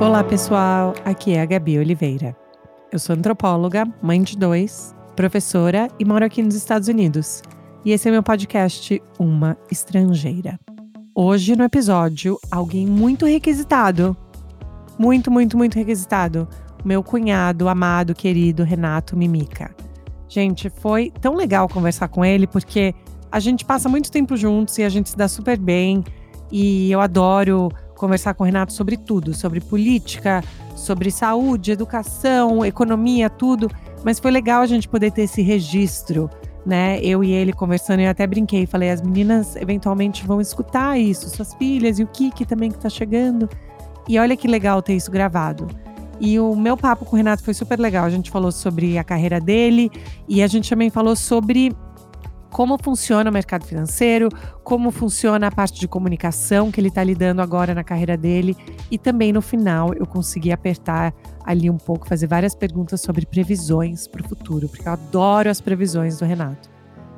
[0.00, 0.94] Olá, pessoal.
[1.04, 2.34] Aqui é a Gabi Oliveira.
[2.90, 7.42] Eu sou antropóloga, mãe de dois, professora e moro aqui nos Estados Unidos.
[7.84, 10.58] E esse é meu podcast Uma Estrangeira.
[11.14, 14.16] Hoje no episódio, alguém muito requisitado.
[14.98, 16.48] Muito, muito, muito requisitado.
[16.82, 19.70] Meu cunhado, amado, querido Renato Mimica.
[20.30, 22.94] Gente, foi tão legal conversar com ele porque
[23.30, 26.02] a gente passa muito tempo juntos e a gente se dá super bem.
[26.50, 30.42] E eu adoro conversar com o Renato sobre tudo, sobre política,
[30.74, 33.70] sobre saúde, educação, economia, tudo.
[34.02, 36.30] Mas foi legal a gente poder ter esse registro,
[36.64, 36.98] né?
[37.02, 41.52] Eu e ele conversando, eu até brinquei, falei, as meninas eventualmente vão escutar isso, suas
[41.54, 43.46] filhas e o Kiki também que tá chegando.
[44.08, 45.68] E olha que legal ter isso gravado.
[46.18, 48.04] E o meu papo com o Renato foi super legal.
[48.04, 49.90] A gente falou sobre a carreira dele
[50.26, 51.74] e a gente também falou sobre
[52.50, 54.28] como funciona o mercado financeiro,
[54.64, 58.56] como funciona a parte de comunicação que ele está lidando agora na carreira dele.
[58.90, 64.06] E também no final eu consegui apertar ali um pouco, fazer várias perguntas sobre previsões
[64.06, 66.68] para o futuro, porque eu adoro as previsões do Renato.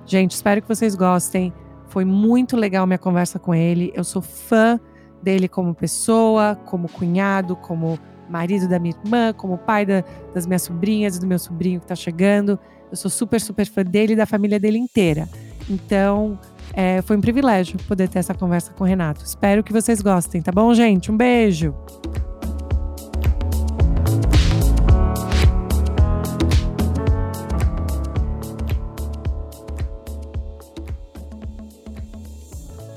[0.04, 1.52] Gente, espero que vocês gostem.
[1.88, 3.92] Foi muito legal minha conversa com ele.
[3.94, 4.78] Eu sou fã
[5.22, 10.02] dele como pessoa, como cunhado, como marido da minha irmã, como pai da,
[10.34, 12.58] das minhas sobrinhas e do meu sobrinho que está chegando.
[12.92, 15.26] Eu sou super, super fã dele e da família dele inteira.
[15.66, 16.38] Então,
[16.74, 19.24] é, foi um privilégio poder ter essa conversa com o Renato.
[19.24, 21.10] Espero que vocês gostem, tá bom, gente?
[21.10, 21.74] Um beijo!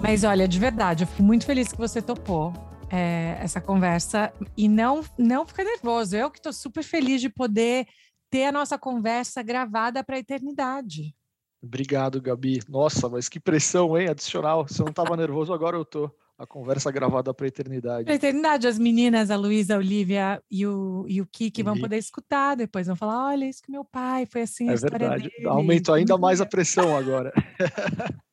[0.02, 2.52] Mas olha, de verdade, eu fico muito feliz que você topou
[2.92, 6.18] é, essa conversa e não não fica nervoso.
[6.18, 7.88] Eu que estou super feliz de poder
[8.36, 11.16] ter a nossa conversa gravada para a eternidade.
[11.64, 12.60] Obrigado, Gabi.
[12.68, 14.10] Nossa, mas que pressão, hein?
[14.10, 14.68] Adicional.
[14.68, 16.12] Se eu não estava nervoso, agora eu tô.
[16.38, 18.04] A conversa gravada para a eternidade.
[18.04, 18.68] Para a eternidade.
[18.68, 22.88] As meninas, a Luísa, a Olivia e o, e o Kiki vão poder escutar depois.
[22.88, 24.70] Vão falar: olha, isso que meu pai foi assim.
[24.70, 25.32] É verdade.
[25.46, 27.32] Aumentou ainda mais a pressão agora.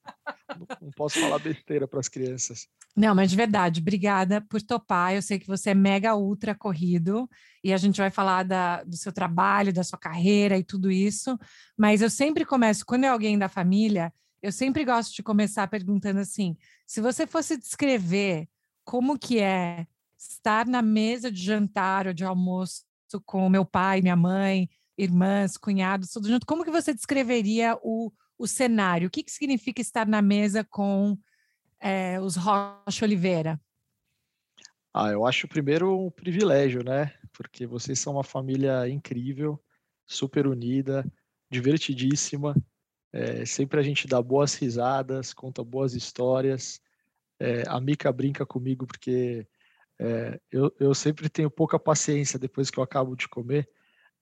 [0.81, 2.69] não posso falar besteira para as crianças.
[2.97, 5.15] Não, mas de verdade, obrigada por topar.
[5.15, 7.29] Eu sei que você é mega ultra corrido
[7.65, 11.39] e a gente vai falar da, do seu trabalho, da sua carreira e tudo isso.
[11.77, 14.13] Mas eu sempre começo, quando é alguém da família,
[14.43, 18.49] eu sempre gosto de começar perguntando assim: se você fosse descrever
[18.85, 19.87] como que é
[20.19, 22.83] estar na mesa de jantar ou de almoço
[23.25, 28.13] com meu pai, minha mãe, irmãs, cunhados, tudo junto, como que você descreveria o,
[28.43, 29.07] o cenário?
[29.07, 31.17] O que, que significa estar na mesa com
[31.79, 33.61] é, os Rocha Oliveira?
[34.93, 37.15] Ah, eu acho primeiro um privilégio, né?
[37.33, 39.63] Porque vocês são uma família incrível,
[40.05, 41.07] super unida,
[41.49, 42.57] divertidíssima.
[43.13, 46.81] É, sempre a gente dá boas risadas, conta boas histórias.
[47.39, 49.47] É, a Mica brinca comigo porque
[50.01, 53.71] é, eu, eu sempre tenho pouca paciência depois que eu acabo de comer,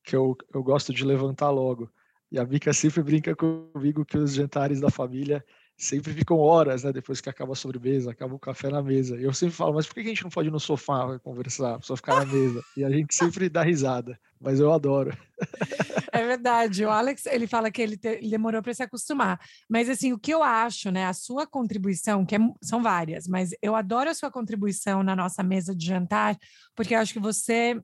[0.04, 1.90] que eu, eu gosto de levantar logo.
[2.30, 5.44] E a Mica sempre brinca comigo que os jantares da família
[5.76, 6.92] sempre ficam horas, né?
[6.92, 9.18] Depois que acaba a sobremesa, acaba o café na mesa.
[9.18, 11.82] E eu sempre falo, mas por que a gente não pode ir no sofá conversar,
[11.82, 12.62] só ficar na mesa?
[12.76, 15.16] E a gente sempre dá risada, mas eu adoro.
[16.12, 16.84] É verdade.
[16.84, 19.40] O Alex, ele fala que ele, te, ele demorou para se acostumar.
[19.68, 21.06] Mas assim, o que eu acho, né?
[21.06, 25.42] A sua contribuição, que é, são várias, mas eu adoro a sua contribuição na nossa
[25.42, 26.36] mesa de jantar,
[26.74, 27.80] porque eu acho que você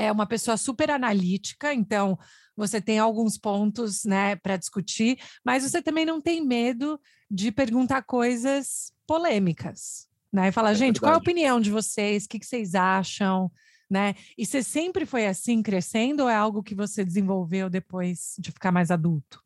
[0.00, 2.18] é uma pessoa super analítica, então
[2.56, 7.00] você tem alguns pontos, né, para discutir, mas você também não tem medo
[7.30, 10.48] de perguntar coisas polêmicas, né?
[10.48, 11.00] E falar, é gente, verdade.
[11.00, 12.24] qual é a opinião de vocês?
[12.24, 13.50] O que, que vocês acham?
[13.88, 14.14] Né?
[14.38, 18.70] E você sempre foi assim crescendo ou é algo que você desenvolveu depois de ficar
[18.70, 19.42] mais adulto?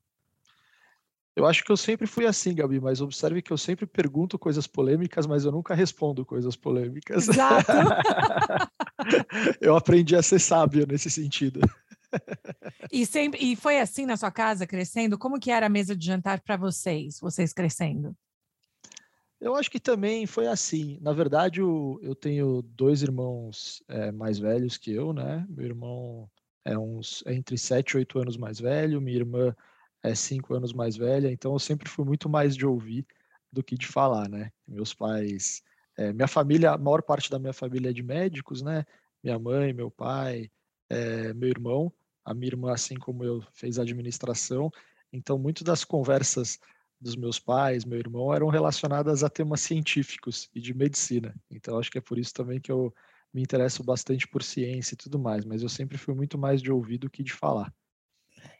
[1.36, 4.68] Eu acho que eu sempre fui assim, Gabi, mas observe que eu sempre pergunto coisas
[4.68, 7.28] polêmicas, mas eu nunca respondo coisas polêmicas.
[7.28, 7.72] Exato.
[9.60, 11.60] eu aprendi a ser sábio nesse sentido.
[12.92, 15.18] E, sempre, e foi assim na sua casa, crescendo?
[15.18, 18.16] Como que era a mesa de jantar para vocês, vocês crescendo?
[19.40, 20.98] Eu acho que também foi assim.
[21.02, 25.44] Na verdade, eu, eu tenho dois irmãos é, mais velhos que eu, né?
[25.48, 26.30] Meu irmão
[26.64, 29.54] é uns é entre 7 e 8 anos mais velho, minha irmã
[30.04, 33.06] é 5 anos mais velha, então eu sempre fui muito mais de ouvir
[33.50, 34.52] do que de falar, né?
[34.68, 35.62] Meus pais,
[35.96, 38.84] é, minha família, a maior parte da minha família é de médicos, né?
[39.22, 40.50] Minha mãe, meu pai,
[40.90, 41.90] é, meu irmão,
[42.24, 44.70] a minha irmã, assim como eu, fez administração.
[45.10, 46.58] Então, muitas das conversas
[47.00, 51.34] dos meus pais, meu irmão, eram relacionadas a temas científicos e de medicina.
[51.50, 52.92] Então, acho que é por isso também que eu
[53.32, 55.44] me interesso bastante por ciência e tudo mais.
[55.44, 57.72] Mas eu sempre fui muito mais de ouvir do que de falar.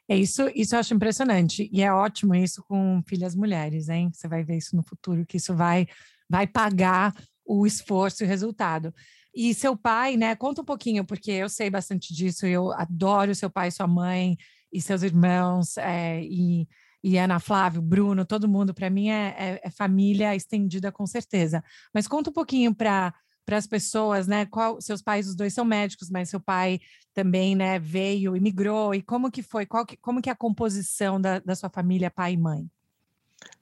[0.09, 4.11] É isso, isso eu acho impressionante e é ótimo isso com filhas mulheres, hein?
[4.13, 5.87] Você vai ver isso no futuro que isso vai
[6.29, 7.15] vai pagar
[7.45, 8.95] o esforço e o resultado.
[9.35, 10.35] E seu pai, né?
[10.37, 14.37] Conta um pouquinho, porque eu sei bastante disso, eu adoro seu pai, sua mãe
[14.73, 16.69] e seus irmãos, é, e,
[17.03, 21.63] e Ana Flávio, Bruno, todo mundo, para mim é, é, é, família estendida com certeza.
[21.93, 23.13] Mas conta um pouquinho para
[23.45, 24.47] para as pessoas, né?
[24.47, 26.81] Qual, seus pais, os dois são médicos, mas seu pai
[27.13, 29.65] também, né, veio, imigrou, e como que foi?
[29.65, 32.69] Qual que, como que é a composição da, da sua família, pai e mãe?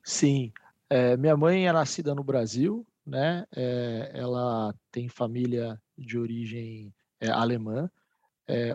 [0.03, 0.53] Sim,
[0.89, 3.45] é, minha mãe é nascida no Brasil, né?
[3.55, 7.91] É, ela tem família de origem é, alemã.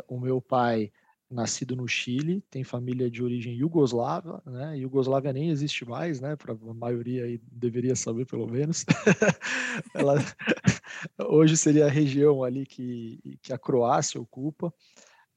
[0.08, 0.92] O meu pai,
[1.30, 4.78] nascido no Chile, tem família de origem iugoslava, né?
[4.78, 6.36] Iugoslávia nem existe mais, né?
[6.36, 8.86] Para a maioria aí deveria saber pelo menos.
[9.94, 10.16] ela
[11.28, 14.74] hoje seria a região ali que, que a Croácia ocupa.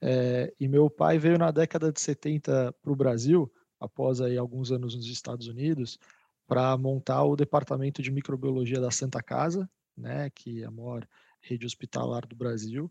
[0.00, 4.72] É, e meu pai veio na década de 70 para o Brasil, após aí alguns
[4.72, 5.98] anos nos Estados Unidos,
[6.46, 11.06] para montar o departamento de microbiologia da Santa Casa, né, que é a maior
[11.40, 12.90] rede hospitalar do Brasil,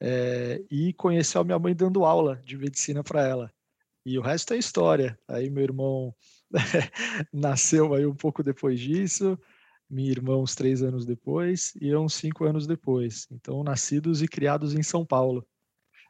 [0.00, 3.52] é, e conheceu a minha mãe dando aula de medicina para ela.
[4.04, 5.18] E o resto é história.
[5.28, 6.14] Aí meu irmão
[7.32, 9.38] nasceu aí um pouco depois disso,
[9.90, 13.26] minha irmã uns três anos depois e eu uns cinco anos depois.
[13.30, 15.46] Então, nascidos e criados em São Paulo.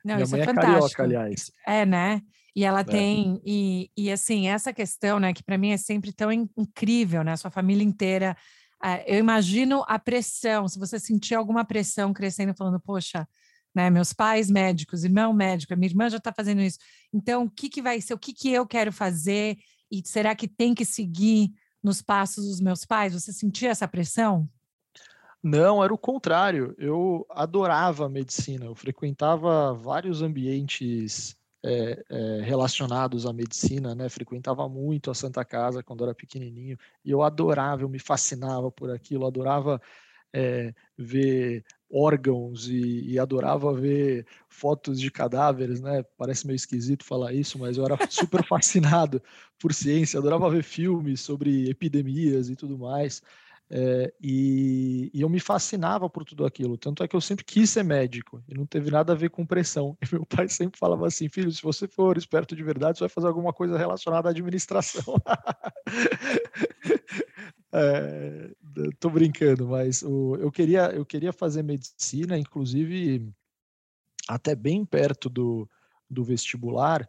[0.04, 1.50] Não, minha mãe é, é carioca, aliás.
[1.66, 2.22] É, né?
[2.54, 2.84] E ela é.
[2.84, 7.36] tem, e, e assim, essa questão, né, que para mim é sempre tão incrível, né?
[7.36, 8.36] Sua família inteira.
[8.82, 13.26] Uh, eu imagino a pressão, se você sentir alguma pressão crescendo, falando, poxa,
[13.78, 16.78] né, meus pais médicos, irmão médico, minha irmã já está fazendo isso.
[17.12, 19.56] Então, o que, que vai ser, o que, que eu quero fazer?
[19.88, 23.14] E será que tem que seguir nos passos dos meus pais?
[23.14, 24.48] Você sentia essa pressão?
[25.40, 26.74] Não, era o contrário.
[26.76, 28.64] Eu adorava medicina.
[28.64, 34.08] Eu frequentava vários ambientes é, é, relacionados à medicina, né?
[34.08, 38.90] Frequentava muito a Santa Casa quando era pequenininho e eu adorava, eu me fascinava por
[38.90, 39.80] aquilo, adorava
[40.32, 46.04] é, ver órgãos e, e, adorava ver fotos de cadáveres, né?
[46.16, 49.22] Parece meio esquisito falar isso, mas eu era super fascinado
[49.58, 53.22] por ciência, adorava ver filmes sobre epidemias e tudo mais.
[53.70, 56.78] É, e, e, eu me fascinava por tudo aquilo.
[56.78, 59.44] Tanto é que eu sempre quis ser médico e não teve nada a ver com
[59.44, 59.96] pressão.
[60.02, 63.10] E meu pai sempre falava assim: filho, se você for esperto de verdade, você vai
[63.10, 65.16] fazer alguma coisa relacionada à administração.
[67.72, 68.50] é,
[68.98, 73.32] tô brincando, mas o, eu, queria, eu queria fazer medicina, inclusive
[74.28, 75.68] até bem perto do,
[76.08, 77.08] do vestibular.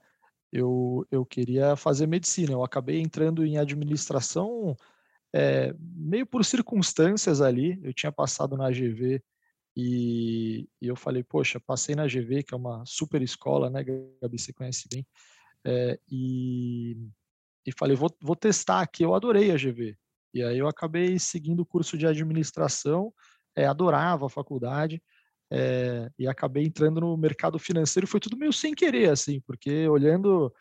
[0.51, 2.53] Eu, eu queria fazer medicina.
[2.53, 4.75] Eu acabei entrando em administração
[5.33, 9.21] é, meio por circunstâncias ali, eu tinha passado na GV
[9.75, 14.39] e, e, eu falei, poxa, passei na GV, que é uma super escola, né, Gabi,
[14.39, 15.05] você conhece bem,
[15.63, 16.97] é, e,
[17.65, 19.95] e falei, vou, vou testar aqui, eu adorei a GV.
[20.33, 23.13] E aí eu acabei seguindo o curso de administração,
[23.55, 25.01] é, adorava a faculdade,
[25.51, 30.53] é, e acabei entrando no mercado financeiro, foi tudo meio sem querer, assim, porque olhando,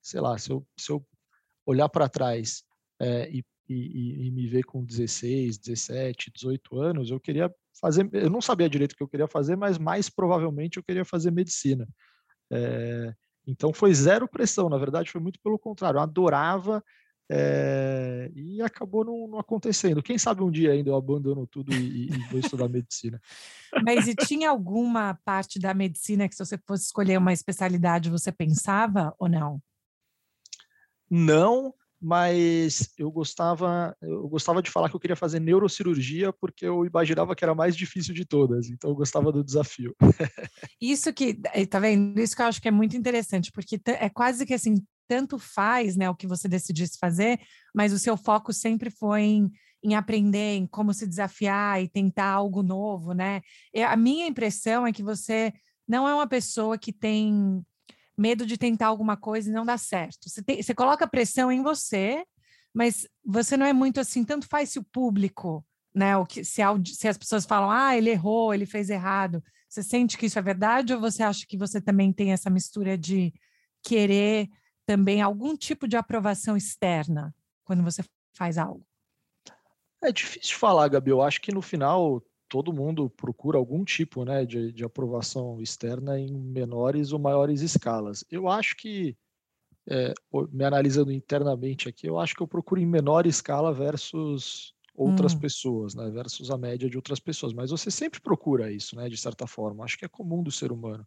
[0.00, 1.04] sei lá, se eu, se eu
[1.66, 2.62] olhar para trás
[3.00, 8.30] é, e e, e, me ver com 16, 17, 18 anos, eu queria fazer, eu
[8.30, 11.86] não sabia direito o que eu queria fazer, mas mais provavelmente eu queria fazer medicina.
[12.50, 13.12] É,
[13.46, 16.82] então foi zero pressão, na verdade foi muito pelo contrário, eu adorava
[17.30, 20.02] é, e acabou não, não, acontecendo.
[20.02, 23.20] Quem sabe um dia ainda eu abandono tudo e, e vou estudar medicina.
[23.84, 28.30] Mas e tinha alguma parte da medicina que se você fosse escolher uma especialidade você
[28.30, 29.60] pensava ou não?
[31.10, 36.84] Não, mas eu gostava, eu gostava de falar que eu queria fazer neurocirurgia porque eu
[36.84, 39.94] imaginava que era a mais difícil de todas, então eu gostava do desafio.
[40.80, 42.20] Isso que, eh, tá vendo?
[42.20, 44.74] Isso que eu acho que é muito interessante, porque é quase que assim,
[45.08, 47.40] tanto faz, né, o que você decidisse fazer,
[47.74, 49.50] mas o seu foco sempre foi em,
[49.82, 53.40] em aprender, em como se desafiar e tentar algo novo, né?
[53.72, 55.52] E a minha impressão é que você
[55.86, 57.64] não é uma pessoa que tem
[58.18, 60.28] medo de tentar alguma coisa e não dar certo.
[60.28, 62.24] Você, tem, você coloca pressão em você,
[62.74, 66.16] mas você não é muito assim, tanto faz se o público, né?
[66.16, 69.42] O que, se, se as pessoas falam, ah, ele errou, ele fez errado.
[69.68, 72.96] Você sente que isso é verdade ou você acha que você também tem essa mistura
[72.96, 73.32] de
[73.82, 74.48] querer
[74.86, 78.02] também algum tipo de aprovação externa quando você
[78.32, 78.86] faz algo?
[80.02, 81.10] É difícil falar, Gabi.
[81.10, 86.18] Eu acho que no final todo mundo procura algum tipo né, de, de aprovação externa
[86.18, 88.24] em menores ou maiores escalas.
[88.30, 89.16] Eu acho que,
[89.88, 90.14] é,
[90.52, 95.40] me analisando internamente aqui, eu acho que eu procuro em menor escala versus outras hum.
[95.40, 97.52] pessoas, né, versus a média de outras pessoas.
[97.52, 99.84] Mas você sempre procura isso, né, de certa forma.
[99.84, 101.06] Acho que é comum do ser humano.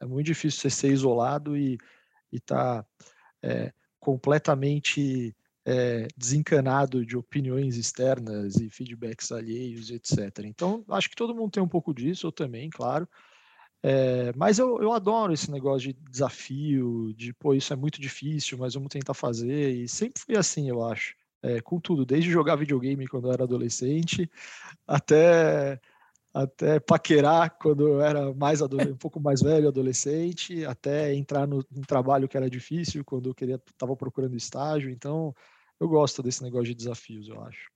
[0.00, 1.78] É muito difícil você ser isolado e
[2.32, 2.88] estar tá,
[3.42, 10.44] é, completamente é, desencanado de opiniões externas e feedbacks alheios, etc.
[10.44, 13.08] Então, acho que todo mundo tem um pouco disso, eu também, claro.
[13.82, 18.58] É, mas eu, eu adoro esse negócio de desafio, de pô, isso é muito difícil,
[18.58, 19.70] mas vamos tentar fazer.
[19.74, 21.14] E sempre fui assim, eu acho.
[21.40, 24.28] É, com tudo, desde jogar videogame quando eu era adolescente,
[24.86, 25.80] até
[26.42, 32.28] até paquerar quando eu era mais um pouco mais velho, adolescente, até entrar no, trabalho
[32.28, 34.88] que era difícil quando eu queria estava procurando estágio.
[34.88, 35.34] Então,
[35.80, 37.68] eu gosto desse negócio de desafios, eu acho.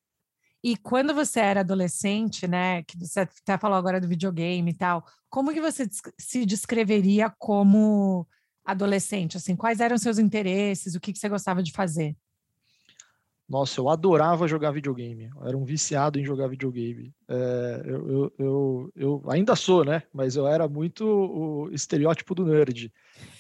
[0.62, 5.04] E quando você era adolescente, né, que você até falou agora do videogame e tal,
[5.28, 8.25] como que você se descreveria como
[8.64, 9.37] adolescente?
[9.37, 10.95] Assim, quais eram seus interesses?
[10.95, 12.16] O que, que você gostava de fazer?
[13.53, 15.31] Nossa, eu adorava jogar videogame.
[15.37, 17.15] Eu era um viciado em jogar videogame.
[17.29, 20.05] É, eu, eu, eu, eu, ainda sou, né?
[20.11, 22.91] Mas eu era muito o estereótipo do nerd.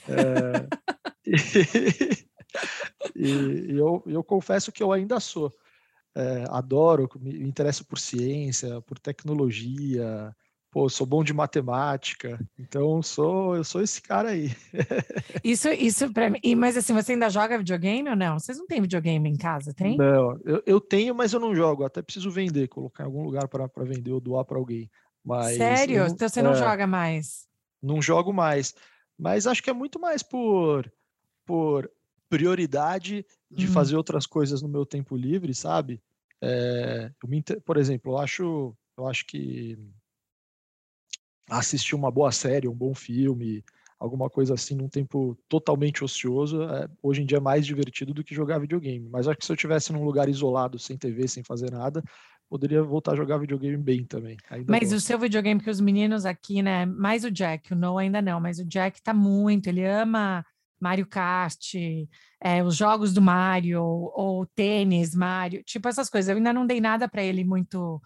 [0.06, 0.68] É,
[3.16, 5.50] e, e eu, eu confesso que eu ainda sou.
[6.14, 10.36] É, adoro, me interesso por ciência, por tecnologia,
[10.72, 14.56] pô, sou bom de matemática, então sou, eu sou esse cara aí.
[15.44, 16.40] isso, isso para mim.
[16.56, 18.38] Mas assim, você ainda joga videogame ou não?
[18.38, 19.98] Vocês não têm videogame em casa, tem?
[19.98, 21.84] Não, eu, eu tenho, mas eu não jogo.
[21.84, 24.90] Até preciso vender, colocar em algum lugar para vender ou doar para alguém.
[25.22, 26.06] Mas Sério?
[26.06, 27.46] então você não é, joga mais?
[27.80, 28.74] Não jogo mais.
[29.18, 30.90] Mas acho que é muito mais por,
[31.44, 31.88] por
[32.30, 33.72] prioridade de hum.
[33.72, 36.02] fazer outras coisas no meu tempo livre, sabe?
[36.40, 39.78] É, me, por exemplo, eu acho, eu acho que
[41.50, 43.64] assistir uma boa série, um bom filme,
[43.98, 48.24] alguma coisa assim num tempo totalmente ocioso, é, hoje em dia é mais divertido do
[48.24, 49.08] que jogar videogame.
[49.08, 52.02] Mas acho que se eu tivesse num lugar isolado, sem TV, sem fazer nada,
[52.48, 54.36] poderia voltar a jogar videogame bem também.
[54.68, 56.84] Mas o seu videogame, que os meninos aqui, né?
[56.84, 60.44] Mais o Jack, o Noah ainda não, mas o Jack tá muito, ele ama
[60.80, 61.74] Mario Kart,
[62.42, 66.28] é, os jogos do Mario, ou tênis, Mario, tipo essas coisas.
[66.28, 68.02] Eu ainda não dei nada para ele muito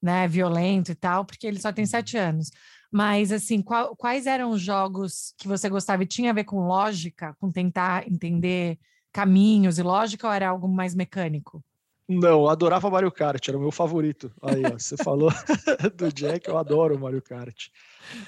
[0.00, 2.50] né, violento e tal, porque ele só tem sete anos.
[2.90, 6.66] Mas, assim, qual, quais eram os jogos que você gostava e tinha a ver com
[6.66, 8.78] lógica, com tentar entender
[9.12, 11.62] caminhos e lógica, ou era algo mais mecânico?
[12.08, 14.32] Não, eu adorava Mario Kart, era o meu favorito.
[14.42, 15.30] Aí, ó, você falou
[15.96, 17.68] do Jack, eu adoro Mario Kart.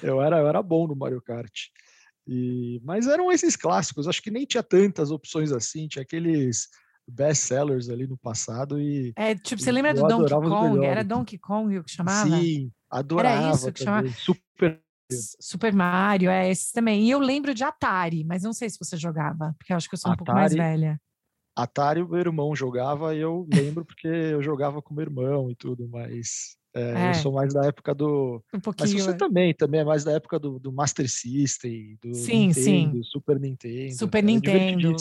[0.01, 1.67] Eu era, eu era bom no Mario Kart.
[2.25, 6.69] E, mas eram esses clássicos, acho que nem tinha tantas opções assim, tinha aqueles
[7.05, 10.85] best sellers ali no passado e É, tipo, você lembra do Donkey Kong?
[10.85, 12.29] Era Donkey Kong o que chamava?
[12.29, 13.45] Sim, adorava.
[13.45, 14.07] Era isso que chamava?
[14.09, 14.81] Super
[15.39, 17.03] Super Mario, é esse também.
[17.03, 19.95] E eu lembro de Atari, mas não sei se você jogava, porque eu acho que
[19.95, 20.99] eu sou um Atari, pouco mais velha.
[21.55, 25.55] Atari, o meu irmão jogava e eu lembro porque eu jogava com meu irmão e
[25.55, 27.09] tudo, mas é, é.
[27.11, 28.43] Eu sou mais da época do.
[28.53, 28.93] Um pouquinho.
[28.93, 29.13] Mas você é.
[29.13, 33.03] também, também é mais da época do, do Master System, do sim, Nintendo, sim.
[33.03, 33.93] Super Nintendo.
[33.93, 34.95] Super Nintendo.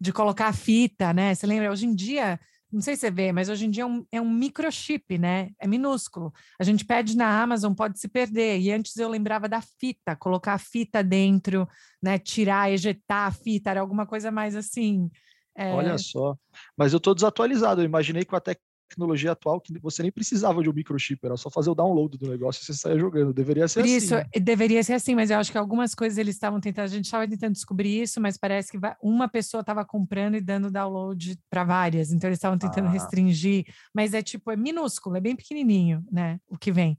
[0.00, 1.34] De colocar a fita, né?
[1.34, 1.70] Você lembra?
[1.70, 2.38] Hoje em dia,
[2.72, 5.50] não sei se você vê, mas hoje em dia é um, é um microchip, né?
[5.58, 6.32] É minúsculo.
[6.58, 8.58] A gente pede na Amazon, pode se perder.
[8.60, 11.68] E antes eu lembrava da fita, colocar a fita dentro,
[12.02, 12.18] né?
[12.18, 15.10] Tirar, ejetar a fita, era alguma coisa mais assim.
[15.54, 15.72] É...
[15.74, 16.34] Olha só.
[16.76, 17.82] Mas eu estou desatualizado.
[17.82, 18.56] Eu imaginei que até
[18.92, 22.28] tecnologia atual que você nem precisava de um microchip, era só fazer o download do
[22.28, 23.32] negócio e você saia jogando.
[23.32, 23.96] Deveria ser Por assim.
[23.96, 24.24] Isso, né?
[24.40, 27.26] deveria ser assim, mas eu acho que algumas coisas eles estavam tentando, a gente estava
[27.26, 32.12] tentando descobrir isso, mas parece que uma pessoa estava comprando e dando download para várias,
[32.12, 32.90] então eles estavam tentando ah.
[32.90, 36.98] restringir, mas é tipo, é minúsculo, é bem pequenininho, né, o que vem.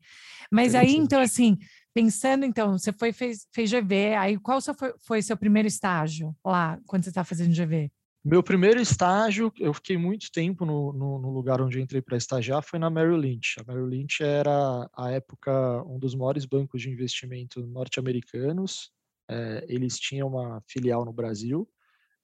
[0.52, 1.58] Mas aí, então, assim,
[1.94, 6.80] pensando, então, você foi, fez, fez GV, aí qual foi, foi seu primeiro estágio lá,
[6.86, 7.92] quando você está fazendo GV?
[8.26, 12.64] Meu primeiro estágio, eu fiquei muito tempo no, no, no lugar onde entrei para estagiar,
[12.64, 13.60] foi na Merrill Lynch.
[13.60, 18.94] A Merrill Lynch era, à época, um dos maiores bancos de investimento norte-americanos.
[19.30, 21.70] É, eles tinham uma filial no Brasil,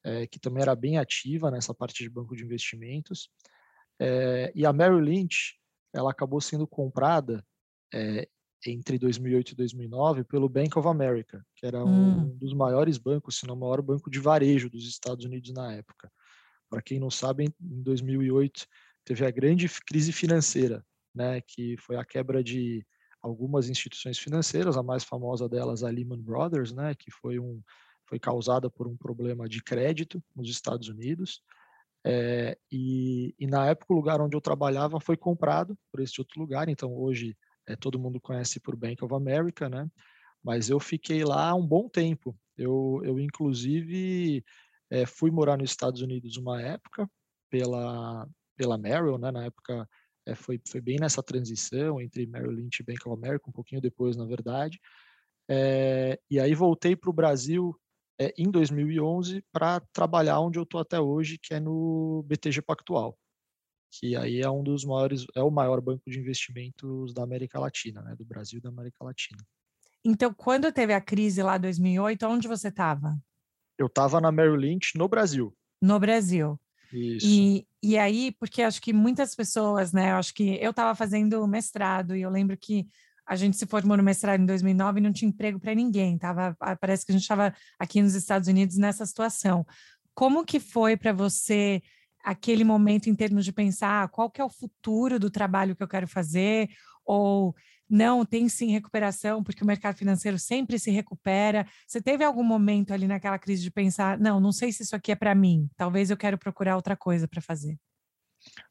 [0.02, 3.30] é, que também era bem ativa nessa parte de banco de investimentos.
[4.00, 5.60] É, e a Merrill Lynch,
[5.94, 7.46] ela acabou sendo comprada
[8.66, 12.38] entre 2008 e 2009 pelo Bank of America, que era um hum.
[12.38, 16.12] dos maiores bancos, se não o maior banco de varejo dos Estados Unidos na época.
[16.70, 18.68] Para quem não sabe, em 2008
[19.06, 20.86] teve a grande crise financeira,
[21.16, 22.86] né, que foi a quebra de
[23.22, 27.62] algumas instituições financeiras, a mais famosa delas a Lehman Brothers, né, que foi um
[28.08, 31.44] foi causada por um problema de crédito nos Estados Unidos.
[32.04, 36.40] É, e, e na época o lugar onde eu trabalhava foi comprado por esse outro
[36.40, 37.38] lugar, então hoje
[37.70, 39.88] é, todo mundo conhece por Bank of America, né?
[40.44, 42.36] Mas eu fiquei lá um bom tempo.
[42.58, 44.44] Eu, eu inclusive,
[44.90, 47.10] é, fui morar nos Estados Unidos uma época
[47.50, 49.32] pela, pela Merrill, né?
[49.32, 49.88] Na época
[50.26, 53.82] é, foi, foi bem nessa transição entre Merrill Lynch e Bank of America, um pouquinho
[53.82, 54.80] depois, na verdade.
[55.48, 57.76] É, e aí voltei para o Brasil
[58.20, 63.16] é, em 2011 para trabalhar onde eu estou até hoje, que é no BTG Pactual,
[63.92, 68.02] que aí é um dos maiores, é o maior banco de investimentos da América Latina,
[68.02, 69.40] né, do Brasil e da América Latina.
[70.04, 73.18] Então, quando teve a crise lá em 2008, onde você estava?
[73.78, 75.56] Eu estava na Merrill Lynch, no Brasil.
[75.82, 76.60] No Brasil.
[76.92, 77.26] Isso.
[77.28, 80.12] E, e aí, porque acho que muitas pessoas, né?
[80.12, 82.88] Eu acho que eu estava fazendo mestrado e eu lembro que
[83.26, 86.18] a gente se formou no mestrado em 2009 e não tinha emprego para ninguém.
[86.18, 89.66] Tava, parece que a gente estava aqui nos Estados Unidos nessa situação.
[90.16, 91.82] Como que foi para você
[92.24, 95.84] aquele momento em termos de pensar ah, qual que é o futuro do trabalho que
[95.84, 96.70] eu quero fazer?
[97.06, 97.56] Ou
[97.90, 101.66] não, tem sim recuperação, porque o mercado financeiro sempre se recupera.
[101.88, 105.12] Você teve algum momento ali naquela crise de pensar, não, não sei se isso aqui
[105.12, 107.78] é para mim, talvez eu quero procurar outra coisa para fazer?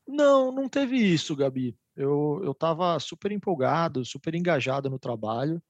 [0.07, 1.76] Não, não teve isso, Gabi.
[1.97, 5.61] Eu estava super empolgado, super engajado no trabalho.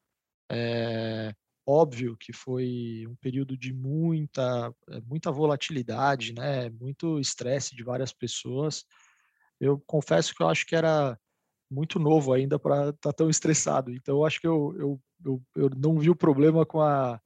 [0.51, 1.35] É
[1.69, 6.71] óbvio que foi um período de muita, eh, muita volatilidade, né?
[6.71, 8.87] muito estresse de várias pessoas.
[9.61, 11.19] Eu confesso que eu acho que era
[11.71, 13.93] muito novo ainda para estar tá tão estressado.
[13.93, 17.21] Então, eu acho que eu, eu, eu, eu, não vi o problema com a,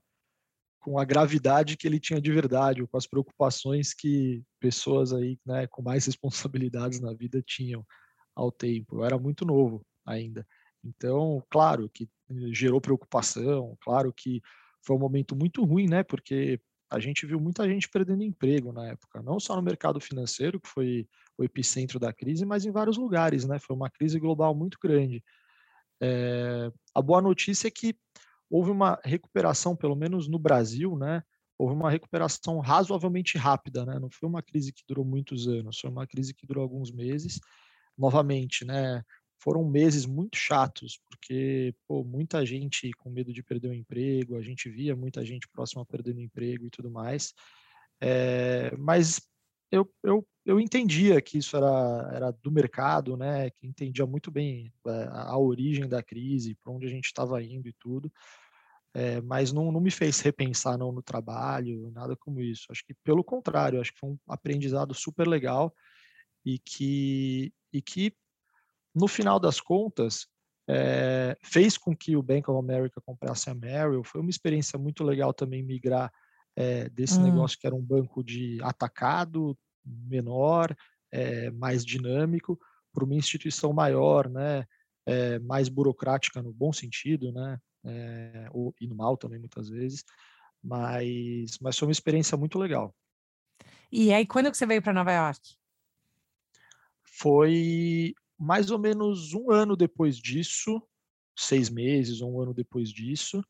[0.81, 5.39] com a gravidade que ele tinha de verdade, ou com as preocupações que pessoas aí
[5.47, 7.87] né, com mais responsabilidades na vida tinham
[8.35, 8.97] ao tempo.
[8.97, 10.45] Eu era muito novo ainda.
[10.85, 12.09] Então, claro que
[12.53, 14.41] gerou preocupação, claro que
[14.85, 16.03] foi um momento muito ruim, né?
[16.03, 16.61] Porque
[16.91, 20.69] a gente viu muita gente perdendo emprego na época, não só no mercado financeiro, que
[20.69, 21.09] foi
[21.39, 23.59] o epicentro da crise, mas em vários lugares, né?
[23.59, 25.25] Foi uma crise global muito grande.
[26.01, 27.97] É, a boa notícia é que
[28.51, 31.23] houve uma recuperação, pelo menos no Brasil, né?
[31.57, 33.99] Houve uma recuperação razoavelmente rápida, né?
[33.99, 37.41] Não foi uma crise que durou muitos anos, foi uma crise que durou alguns meses.
[37.97, 39.03] Novamente, né?
[39.43, 44.43] Foram meses muito chatos, porque pô, muita gente com medo de perder o emprego, a
[44.43, 47.35] gente via muita gente próxima perdendo emprego e tudo mais.
[48.01, 49.21] É, mas
[49.69, 53.51] eu, eu, eu entendia que isso era, era do mercado, né?
[53.51, 57.43] Que entendia muito bem a, eh, a origem da crise, para onde a gente estava
[57.43, 58.13] indo e tudo.
[58.95, 62.67] É, mas não, não me fez repensar não no trabalho, nada como isso.
[62.71, 65.75] Acho que pelo contrário, acho que foi um aprendizado super legal
[66.45, 68.15] e que, e que
[68.95, 70.27] no final das contas
[70.69, 74.05] é, fez com que o Bank of America comprasse a Merrill.
[74.05, 76.13] Foi uma experiência muito legal também migrar
[76.57, 77.23] é, desse hum.
[77.23, 80.75] negócio que era um banco de atacado, menor,
[81.11, 82.59] é, mais dinâmico,
[82.93, 84.65] para uma instituição maior, né,
[85.07, 90.05] é, mais burocrática no bom sentido, né, é, ou, e no mal também muitas vezes,
[90.63, 92.95] mas, mas foi uma experiência muito legal.
[93.91, 95.41] E aí, quando que você veio para Nova York?
[97.05, 100.83] Foi mais ou menos um ano depois disso,
[101.39, 103.43] seis meses ou um ano depois disso,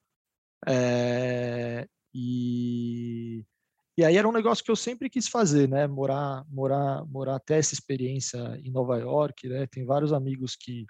[0.67, 3.45] é, e,
[3.97, 5.87] e aí era um negócio que eu sempre quis fazer, né?
[5.87, 9.67] Morar, morar, morar até essa experiência em Nova York, né?
[9.67, 10.87] Tem vários amigos que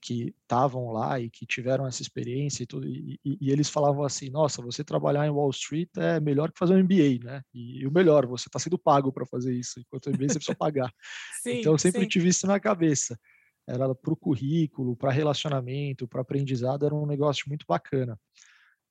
[0.00, 4.04] que estavam lá e que tiveram essa experiência e tudo, e, e, e, eles falavam
[4.04, 7.42] assim, nossa, você trabalhar em Wall Street é melhor que fazer um MBA, né?
[7.52, 10.38] E, e o melhor, você está sendo pago para fazer isso, enquanto o MBA você
[10.38, 10.92] precisa pagar.
[11.42, 12.08] Sim, então eu sempre sim.
[12.08, 13.18] tive isso na cabeça.
[13.68, 18.18] Era para o currículo, para relacionamento, para aprendizado, era um negócio muito bacana.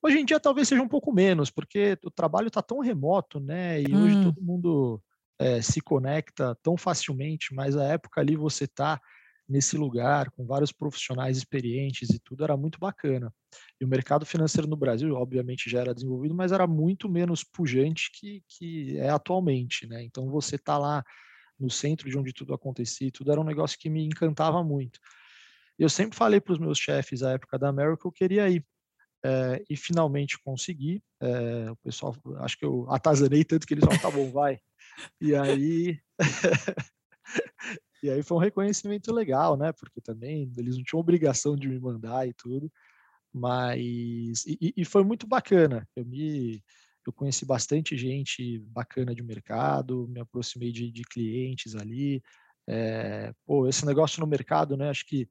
[0.01, 3.81] Hoje em dia talvez seja um pouco menos, porque o trabalho está tão remoto, né?
[3.81, 4.03] E hum.
[4.03, 5.01] hoje todo mundo
[5.39, 9.01] é, se conecta tão facilmente, mas a época ali você está
[9.49, 13.33] nesse lugar com vários profissionais experientes e tudo era muito bacana.
[13.79, 18.11] E o mercado financeiro no Brasil, obviamente, já era desenvolvido, mas era muito menos pujante
[18.13, 20.03] que, que é atualmente, né?
[20.03, 21.03] Então você está lá
[21.59, 24.99] no centro de onde tudo acontecia, tudo era um negócio que me encantava muito.
[25.77, 28.65] Eu sempre falei para os meus chefes à época da América que eu queria ir
[29.23, 31.03] é, e finalmente consegui.
[31.21, 34.59] É, o pessoal, acho que eu atazanei tanto que eles falaram, tá bom, vai.
[35.19, 35.99] E aí.
[38.01, 39.71] e aí foi um reconhecimento legal, né?
[39.73, 42.71] Porque também eles não tinham obrigação de me mandar e tudo.
[43.33, 44.45] Mas.
[44.45, 45.87] E, e foi muito bacana.
[45.95, 46.63] Eu me.
[47.07, 52.21] Eu conheci bastante gente bacana de mercado, me aproximei de, de clientes ali.
[52.67, 54.89] É, pô, esse negócio no mercado, né?
[54.89, 55.27] Acho que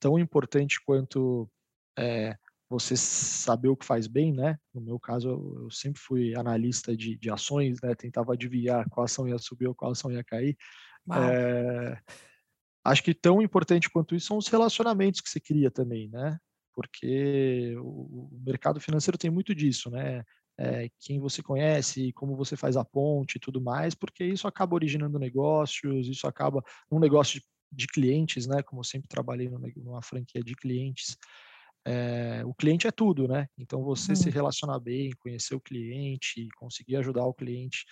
[0.00, 1.48] tão importante quanto
[1.96, 2.36] é,
[2.68, 4.58] você saber o que faz bem, né?
[4.72, 7.94] No meu caso, eu, eu sempre fui analista de, de, ações, né?
[7.94, 10.56] Tentava adivinhar qual ação ia subir ou qual ação ia cair.
[11.12, 11.98] É,
[12.84, 16.38] acho que tão importante quanto isso são os relacionamentos que você cria também, né?
[16.74, 20.24] Porque o, o mercado financeiro tem muito disso, né?
[20.56, 24.74] É, quem você conhece, como você faz a ponte e tudo mais, porque isso acaba
[24.74, 28.62] originando negócios, isso acaba um negócio de, de clientes, né?
[28.62, 31.18] Como eu sempre trabalhei numa franquia de clientes,
[31.84, 33.48] é, o cliente é tudo, né?
[33.58, 34.16] Então você hum.
[34.16, 37.84] se relacionar bem, conhecer o cliente, conseguir ajudar o cliente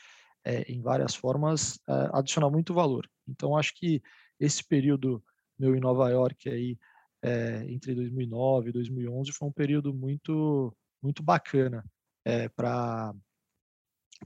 [0.44, 3.08] é, em várias formas, é, adiciona muito valor.
[3.28, 4.00] Então acho que
[4.38, 5.22] esse período
[5.58, 6.78] meu em Nova York aí
[7.68, 11.84] entre 2009 e 2011 foi um período muito muito bacana
[12.54, 13.14] para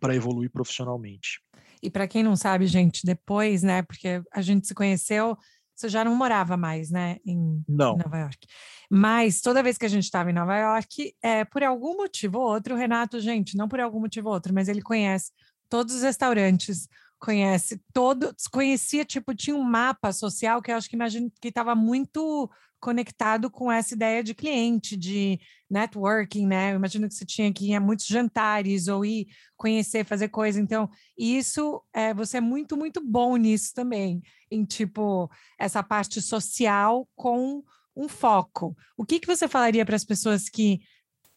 [0.01, 1.41] para evoluir profissionalmente.
[1.83, 5.37] E para quem não sabe, gente, depois, né, porque a gente se conheceu,
[5.75, 7.97] você já não morava mais, né, em, não.
[7.97, 8.47] Nova York.
[8.91, 12.47] Mas toda vez que a gente estava em Nova York, é, por algum motivo ou
[12.47, 15.33] outro, o Renato, gente, não por algum motivo ou outro, mas ele conhece
[15.69, 20.97] todos os restaurantes, conhece todo, conhecia, tipo, tinha um mapa social que eu acho que
[20.97, 22.51] imagino que estava muito
[22.87, 26.71] conectado com essa ideia de cliente, de networking, né?
[26.71, 30.61] Eu imagino que você tinha que ir a muitos jantares ou ir conhecer, fazer coisa.
[30.61, 37.09] Então, isso, é, você é muito, muito bom nisso também, em tipo, essa parte social
[37.17, 37.65] com
[37.97, 38.77] um foco.
[38.97, 40.79] O que, que você falaria para as pessoas que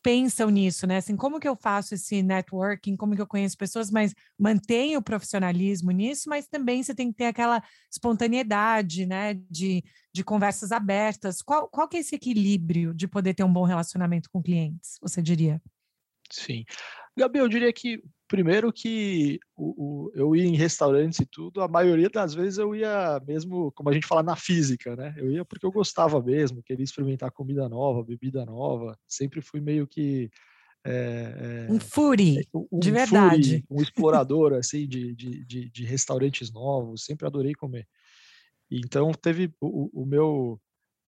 [0.02, 0.98] pensam nisso, né?
[0.98, 5.04] Assim, como que eu faço esse networking, como que eu conheço pessoas, mas mantenho o
[5.04, 9.34] profissionalismo nisso, mas também você tem que ter aquela espontaneidade, né?
[9.50, 9.84] De,
[10.14, 11.42] de conversas abertas.
[11.42, 15.22] Qual, qual que é esse equilíbrio de poder ter um bom relacionamento com clientes, você
[15.22, 15.62] diria?
[16.32, 16.64] Sim.
[17.20, 21.68] Gabi, eu diria que primeiro que o, o, eu ia em restaurantes e tudo, a
[21.68, 25.14] maioria das vezes eu ia mesmo, como a gente fala, na física, né?
[25.18, 28.98] Eu ia porque eu gostava mesmo, queria experimentar comida nova, bebida nova.
[29.08, 30.30] Sempre fui meio que.
[30.86, 33.66] É, é, um foodie, um, de verdade.
[33.70, 37.86] um explorador, assim, de, de, de, de, restaurantes novos, sempre adorei comer.
[38.72, 40.62] Então, teve o, o meu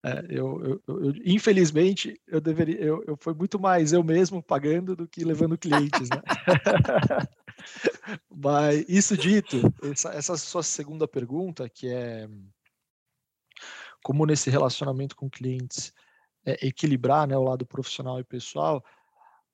[0.04, 4.96] é, eu, eu, eu, infelizmente, eu deveria, eu, eu fui muito mais eu mesmo pagando
[4.96, 6.22] do que levando clientes, né?
[8.30, 12.28] Mas isso dito, essa, essa sua segunda pergunta, que é
[14.04, 15.94] como nesse relacionamento com clientes
[16.44, 18.84] é, equilibrar, né, o lado profissional e pessoal,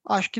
[0.05, 0.39] acho que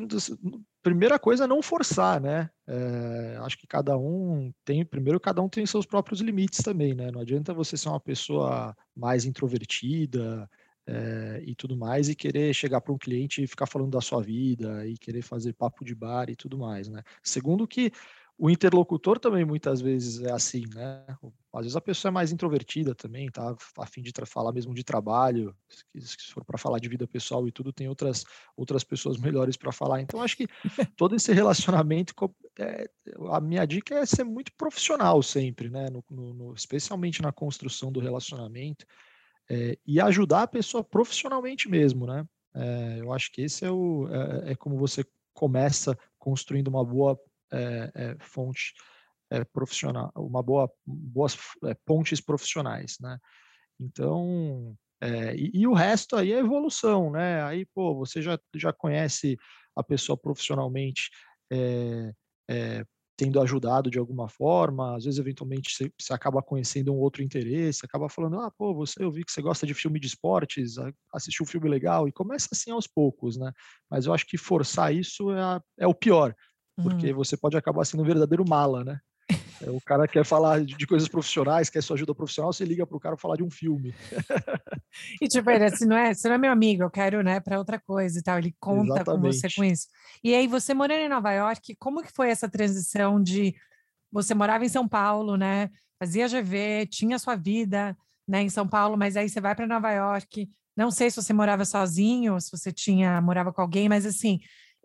[0.87, 2.49] primeira coisa é não forçar, né?
[2.65, 7.11] É, acho que cada um tem, primeiro, cada um tem seus próprios limites também, né?
[7.11, 10.49] Não adianta você ser uma pessoa mais introvertida
[10.87, 14.21] é, e tudo mais e querer chegar para um cliente e ficar falando da sua
[14.21, 17.03] vida e querer fazer papo de bar e tudo mais, né?
[17.21, 17.91] Segundo que
[18.39, 21.03] o interlocutor também muitas vezes é assim, né?
[21.51, 23.55] Às vezes a pessoa é mais introvertida também, tá?
[23.79, 25.55] A fim de falar mesmo de trabalho,
[25.99, 28.23] se for para falar de vida pessoal e tudo, tem outras
[28.55, 30.01] outras pessoas melhores para falar.
[30.01, 30.47] Então acho que
[30.95, 32.13] todo esse relacionamento,
[32.59, 32.87] é,
[33.31, 35.89] a minha dica é ser muito profissional sempre, né?
[35.89, 38.85] No, no, no, especialmente na construção do relacionamento
[39.49, 42.23] é, e ajudar a pessoa profissionalmente mesmo, né?
[42.53, 47.19] É, eu acho que esse é o é, é como você começa construindo uma boa
[48.19, 48.73] fonte
[49.29, 53.17] é, profissional, uma boa boas é, pontes profissionais, né?
[53.79, 54.75] Então,
[55.35, 57.43] e, e, o resto aí é evolução, né?
[57.43, 59.37] Aí, pô, você já, já conhece
[59.75, 61.11] a pessoa profissionalmente
[63.17, 67.83] tendo ajudado de alguma forma, às vezes eventualmente você, você, acaba conhecendo um outro interesse,
[67.83, 70.75] acaba falando, ah, pô, você, eu vi que você gosta de filme de esportes,
[71.11, 73.51] assistiu um filme legal, e começa assim aos poucos, né?
[73.89, 76.33] Mas eu acho que forçar isso é, é o pior,
[76.81, 77.17] porque uhum.
[77.17, 78.99] você pode acabar sendo um verdadeiro mala, né?
[79.61, 82.85] É, o cara quer falar de, de, coisas profissionais, quer sua ajuda profissional, você liga
[82.85, 83.93] para o cara falar de um filme.
[85.21, 87.57] e tipo, ele assim, não é, você não é meu amigo, eu quero, né, para
[87.57, 88.37] outra coisa e tal.
[88.37, 89.21] Ele conta Exatamente.
[89.21, 89.87] com você com isso.
[90.23, 93.55] E aí, você morando em Nova York, como que foi essa transição de
[94.11, 95.69] você morava em São Paulo, né?
[95.99, 99.91] Fazia GV, tinha sua vida, né, em São Paulo, mas aí você vai para Nova
[99.91, 100.49] York.
[100.75, 104.39] Não sei se você morava sozinho, se você tinha morava com alguém, mas assim,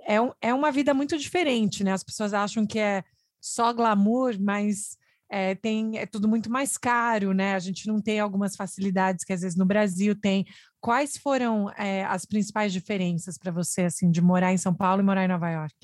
[0.07, 1.93] é, um, é uma vida muito diferente, né?
[1.93, 3.05] As pessoas acham que é
[3.41, 4.97] só glamour, mas
[5.31, 7.55] é, tem, é tudo muito mais caro, né?
[7.55, 10.45] A gente não tem algumas facilidades que às vezes no Brasil tem.
[10.81, 15.05] Quais foram é, as principais diferenças para você, assim, de morar em São Paulo e
[15.05, 15.75] morar em Nova York?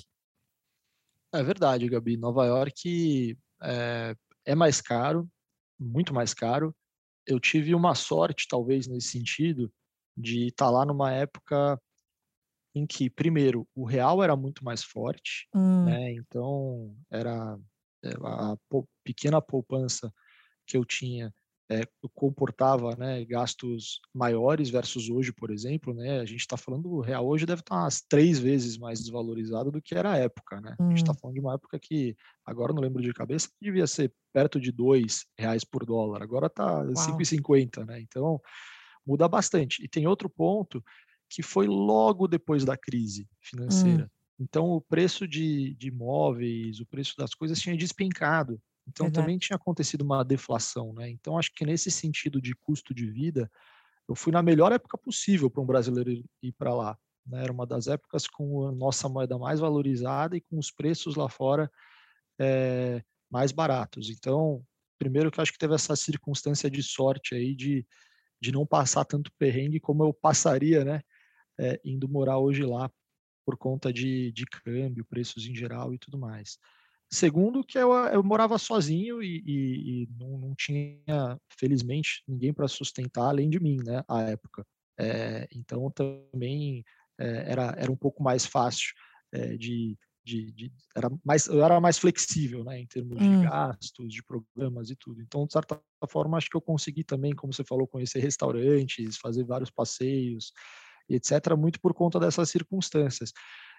[1.32, 2.16] É verdade, Gabi.
[2.16, 5.28] Nova York é, é mais caro,
[5.78, 6.74] muito mais caro.
[7.26, 9.72] Eu tive uma sorte, talvez, nesse sentido,
[10.16, 11.80] de estar lá numa época
[12.74, 15.84] em que, primeiro, o real era muito mais forte, hum.
[15.84, 16.12] né?
[16.12, 17.58] Então, era
[18.04, 18.56] eh, a
[19.04, 20.12] pequena poupança
[20.66, 21.32] que eu tinha
[21.70, 21.82] é,
[22.14, 26.18] comportava né, gastos maiores versus hoje, por exemplo, né?
[26.20, 29.70] A gente está falando o real hoje deve estar tá umas três vezes mais desvalorizado
[29.70, 30.74] do que era a época, né?
[30.80, 30.86] Hum.
[30.86, 31.16] A gente está hum.
[31.20, 35.26] falando de uma época que agora não lembro de cabeça devia ser perto de dois
[35.38, 38.00] reais por dólar, agora está 5,50, né?
[38.00, 38.40] Então
[39.06, 39.84] muda bastante.
[39.84, 40.82] E tem outro ponto
[41.28, 44.04] que foi logo depois da crise financeira.
[44.04, 44.18] Hum.
[44.40, 48.60] Então, o preço de, de imóveis, o preço das coisas tinha despencado.
[48.86, 50.92] Então, também tinha acontecido uma deflação.
[50.94, 51.10] Né?
[51.10, 53.50] Então, acho que nesse sentido de custo de vida,
[54.08, 56.98] eu fui na melhor época possível para um brasileiro ir para lá.
[57.26, 57.42] Né?
[57.42, 61.28] Era uma das épocas com a nossa moeda mais valorizada e com os preços lá
[61.28, 61.70] fora
[62.40, 64.08] é, mais baratos.
[64.08, 64.64] Então,
[64.98, 67.86] primeiro que eu acho que teve essa circunstância de sorte aí de,
[68.40, 71.02] de não passar tanto perrengue como eu passaria, né?
[71.58, 72.90] É, indo morar hoje lá
[73.44, 76.58] por conta de, de câmbio, preços em geral e tudo mais.
[77.10, 82.68] Segundo, que eu, eu morava sozinho e, e, e não, não, tinha, felizmente, ninguém para
[82.68, 84.66] sustentar além de mim, né, à época.
[85.00, 86.84] É, então, também
[87.18, 88.92] é, era, era um pouco mais fácil
[89.32, 93.38] é, de, de, de, era mais, eu era mais flexível, né, em termos hum.
[93.38, 95.22] de gastos, de programas e tudo.
[95.22, 99.44] Então, de certa forma, acho que eu consegui também, como você falou, conhecer restaurantes, fazer
[99.44, 100.52] vários passeios,
[101.08, 103.32] etc., muito por conta dessas circunstâncias.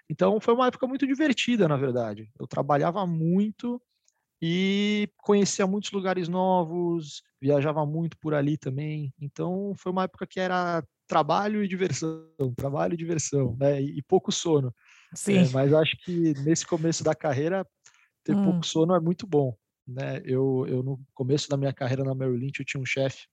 [0.08, 2.30] Então foi uma época muito divertida, na verdade.
[2.38, 3.80] Eu trabalhava muito
[4.42, 9.14] e conhecia muitos lugares novos, viajava muito por ali também.
[9.20, 13.80] Então foi uma época que era trabalho e diversão, trabalho e diversão, né?
[13.80, 14.74] E, pouco sono.
[15.12, 15.38] É, Sim.
[15.38, 17.66] É, mas acho que nesse começo da carreira
[18.24, 18.44] ter hum.
[18.44, 20.20] pouco sono é muito bom, né?
[20.24, 23.26] Eu, eu no começo da minha carreira na Merrill Lynch eu tinha um chefe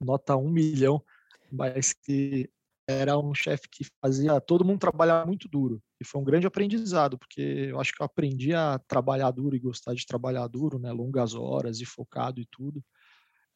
[0.00, 1.02] nota um milhão,
[1.50, 2.50] mas que
[2.90, 5.82] era um chefe que fazia todo mundo trabalhar muito duro.
[6.00, 9.60] E foi um grande aprendizado, porque eu acho que eu aprendi a trabalhar duro e
[9.60, 12.82] gostar de trabalhar duro, né, longas horas e focado e tudo,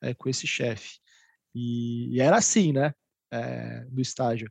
[0.02, 0.98] é, com esse chefe.
[1.54, 2.92] E, e, era assim, né,
[3.33, 4.48] é, no estágio.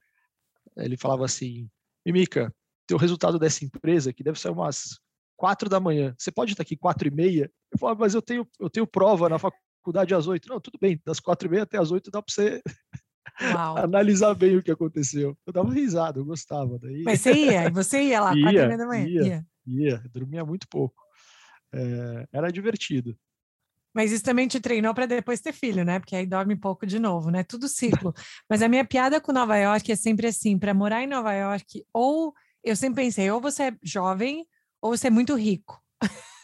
[0.75, 1.69] Ele falava assim,
[2.05, 2.53] Mimica,
[2.87, 4.99] teu resultado dessa empresa, que deve ser umas
[5.37, 7.51] quatro da manhã, você pode estar aqui quatro e meia?
[7.71, 10.49] Eu falava, mas eu tenho, eu tenho prova na faculdade às oito.
[10.49, 12.61] Não, tudo bem, das quatro e meia até às oito dá para você
[13.77, 15.37] analisar bem o que aconteceu.
[15.45, 16.77] Eu dava risada, eu gostava.
[16.79, 17.03] Daí...
[17.03, 17.69] Mas você ia?
[17.69, 19.07] Você ia lá, ia, da manhã?
[19.07, 20.03] Ia, ia, ia.
[20.13, 21.01] dormia muito pouco.
[21.73, 23.17] É, era divertido.
[23.93, 25.99] Mas isso também te treinou para depois ter filho, né?
[25.99, 27.43] Porque aí dorme pouco de novo, né?
[27.43, 28.13] Tudo ciclo.
[28.49, 31.85] Mas a minha piada com Nova York é sempre assim: para morar em Nova York,
[31.93, 32.33] ou
[32.63, 34.47] eu sempre pensei, ou você é jovem,
[34.81, 35.81] ou você é muito rico.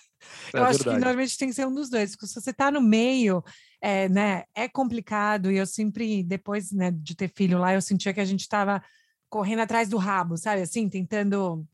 [0.53, 2.11] É eu acho que normalmente tem que ser um dos dois.
[2.11, 3.43] Porque se você está no meio,
[3.81, 5.51] é, né, é complicado.
[5.51, 8.83] E eu sempre, depois né, de ter filho lá, eu sentia que a gente estava
[9.29, 10.61] correndo atrás do rabo, sabe?
[10.61, 11.65] Assim, tentando.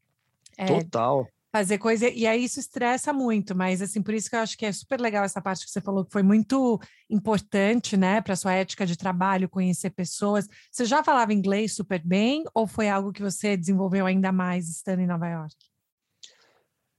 [0.58, 1.28] É, Total.
[1.52, 4.65] Fazer coisa, e aí isso estressa muito, mas assim, por isso que eu acho que
[4.65, 6.78] é super legal essa parte que você falou, que foi muito
[7.10, 10.50] importante, né, para sua ética de trabalho, conhecer pessoas.
[10.70, 15.00] Você já falava inglês super bem, ou foi algo que você desenvolveu ainda mais estando
[15.00, 15.56] em Nova York?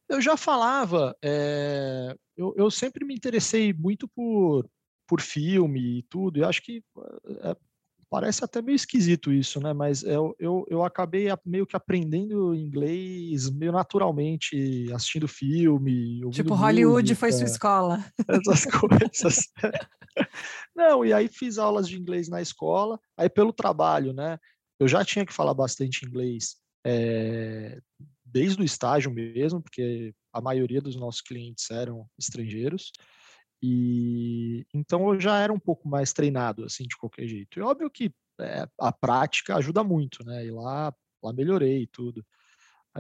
[0.09, 4.67] Eu já falava, é, eu, eu, sempre me interessei muito por,
[5.07, 6.83] por filme e tudo, e acho que
[7.43, 7.57] é,
[8.11, 9.73] parece até meio esquisito isso, né?
[9.73, 16.21] Mas eu, eu, eu acabei meio que aprendendo inglês meio naturalmente, assistindo filme.
[16.31, 18.05] Tipo, Hollywood música, foi sua escola.
[18.29, 19.49] Essas coisas.
[20.75, 24.39] Não, e aí fiz aulas de inglês na escola, aí pelo trabalho, né?
[24.79, 27.81] Eu já tinha que falar bastante inglês é,
[28.25, 32.93] desde o estágio mesmo, porque a maioria dos nossos clientes eram estrangeiros.
[33.69, 37.59] E então eu já era um pouco mais treinado assim de qualquer jeito.
[37.59, 40.47] E óbvio que é, a prática ajuda muito, né?
[40.47, 42.25] E lá, lá melhorei e tudo.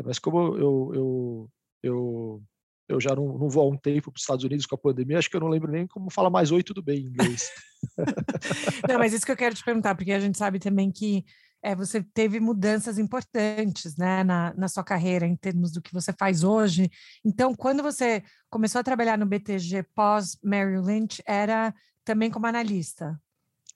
[0.05, 1.51] Mas como eu, eu,
[1.85, 2.43] eu,
[2.89, 5.19] eu já não, não vou há um tempo para os Estados Unidos com a pandemia,
[5.19, 7.49] acho que eu não lembro nem como falar mais oi, tudo bem em inglês.
[8.89, 11.25] não, mas isso que eu quero te perguntar, porque a gente sabe também que
[11.63, 16.13] é, você teve mudanças importantes né, na, na sua carreira, em termos do que você
[16.13, 16.91] faz hoje.
[17.25, 23.21] Então, quando você começou a trabalhar no BTG pós Merrill Lynch, era também como analista?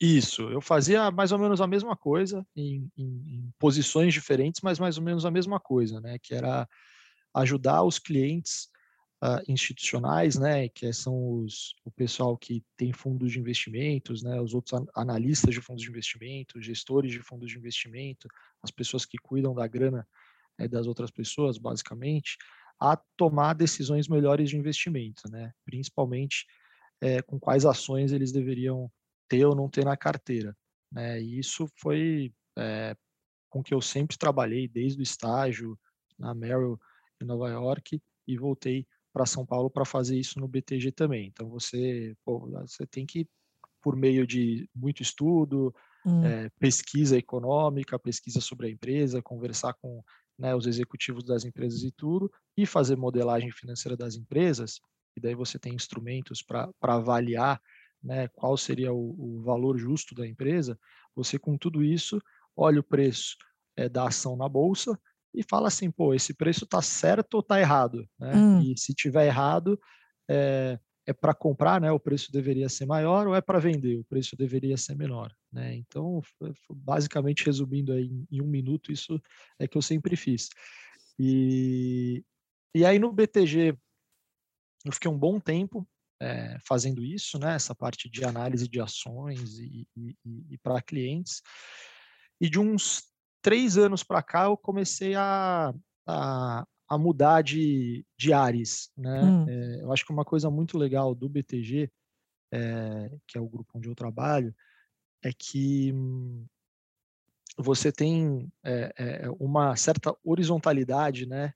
[0.01, 4.79] Isso, eu fazia mais ou menos a mesma coisa, em, em, em posições diferentes, mas
[4.79, 6.19] mais ou menos a mesma coisa, né?
[6.23, 6.67] Que era
[7.35, 8.69] ajudar os clientes
[9.23, 14.55] uh, institucionais, né, que são os, o pessoal que tem fundos de investimentos, né, os
[14.55, 18.29] outros analistas de fundos de investimento, gestores de fundos de investimento,
[18.63, 20.07] as pessoas que cuidam da grana
[20.59, 22.37] né, das outras pessoas, basicamente,
[22.81, 26.47] a tomar decisões melhores de investimento, né, principalmente
[27.01, 28.91] é, com quais ações eles deveriam
[29.29, 30.57] ter ou não ter na carteira.
[30.91, 32.97] Né, e isso foi é,
[33.49, 35.79] com que eu sempre trabalhei desde o estágio
[36.19, 36.81] na Merrill
[37.21, 41.29] em Nova York e voltei para São Paulo para fazer isso no BTG também.
[41.29, 43.29] Então você, pô, você tem que
[43.83, 46.25] por meio de muito estudo, hum.
[46.25, 50.03] é, pesquisa econômica, pesquisa sobre a empresa, conversar com
[50.39, 54.81] né, os executivos das empresas e tudo, e fazer modelagem financeira das empresas,
[55.17, 57.61] e daí você tem instrumentos para avaliar
[58.03, 60.79] né, qual seria o, o, valor justo da empresa,
[61.15, 62.21] você com tudo isso
[62.57, 63.37] olha o preço
[63.77, 64.99] é, da ação na bolsa,
[65.35, 68.35] e fala assim, pô, esse preço está certo ou está errado, né?
[68.35, 68.61] Hum.
[68.61, 69.79] E se tiver errado,
[70.29, 74.05] é, é para comprar, né, o preço deveria ser maior, ou é para vender, o
[74.05, 75.35] preço deveria ser menor.
[75.53, 75.75] Né?
[75.75, 76.23] Então,
[76.71, 79.21] basicamente, resumindo aí em um minuto, isso
[79.59, 80.49] é que eu sempre fiz.
[81.19, 82.25] E,
[82.75, 83.77] e aí no BTG,
[84.85, 85.87] eu fiquei um bom tempo
[86.21, 90.17] é, fazendo isso, né, essa parte de análise de ações e, e,
[90.51, 91.43] e para clientes.
[92.41, 93.03] E de uns
[93.43, 95.75] três anos para cá, eu comecei a,
[96.07, 98.91] a, a mudar de, de ares.
[98.97, 99.23] Né?
[99.23, 99.47] Hum.
[99.49, 101.91] É, eu acho que uma coisa muito legal do BTG,
[102.53, 104.55] é, que é o grupo onde eu trabalho,
[105.23, 106.47] é que hum,
[107.57, 111.53] você tem é, uma certa horizontalidade, né?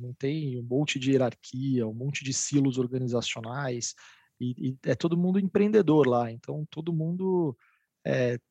[0.00, 3.94] não tem um monte de hierarquia, um monte de silos organizacionais,
[4.40, 7.54] e, e é todo mundo empreendedor lá, então todo mundo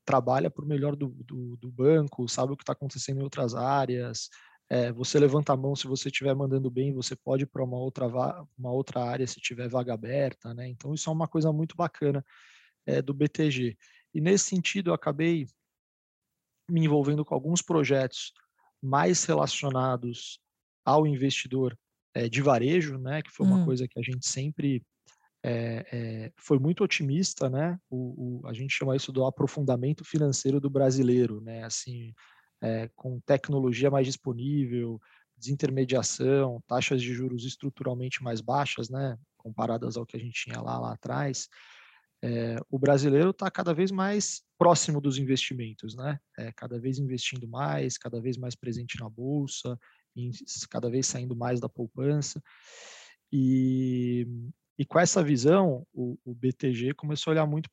[0.05, 4.29] trabalha por melhor do, do, do banco, sabe o que está acontecendo em outras áreas,
[4.69, 7.77] é, você levanta a mão se você estiver mandando bem, você pode ir para uma
[7.77, 8.05] outra,
[8.55, 10.67] uma outra área se tiver vaga aberta, né?
[10.67, 12.23] Então isso é uma coisa muito bacana
[12.85, 13.75] é, do BTG.
[14.13, 15.47] E nesse sentido eu acabei
[16.69, 18.31] me envolvendo com alguns projetos
[18.81, 20.39] mais relacionados
[20.85, 21.75] ao investidor
[22.13, 23.23] é, de varejo, né?
[23.23, 23.65] Que foi uma hum.
[23.65, 24.83] coisa que a gente sempre
[25.43, 27.79] é, foi muito otimista, né?
[27.89, 31.63] O, o, a gente chama isso do aprofundamento financeiro do brasileiro, né?
[31.63, 32.13] Assim,
[32.61, 34.99] é, com tecnologia mais disponível,
[35.37, 40.77] desintermediação, taxas de juros estruturalmente mais baixas, né, comparadas ao que a gente tinha lá,
[40.77, 41.47] lá atrás,
[42.21, 46.19] é, o brasileiro está cada vez mais próximo dos investimentos, né?
[46.37, 49.79] É, cada vez investindo mais, cada vez mais presente na bolsa,
[50.69, 52.43] cada vez saindo mais da poupança.
[53.31, 54.27] E,
[54.79, 57.69] e com essa visão, o, o BTG começou a olhar muito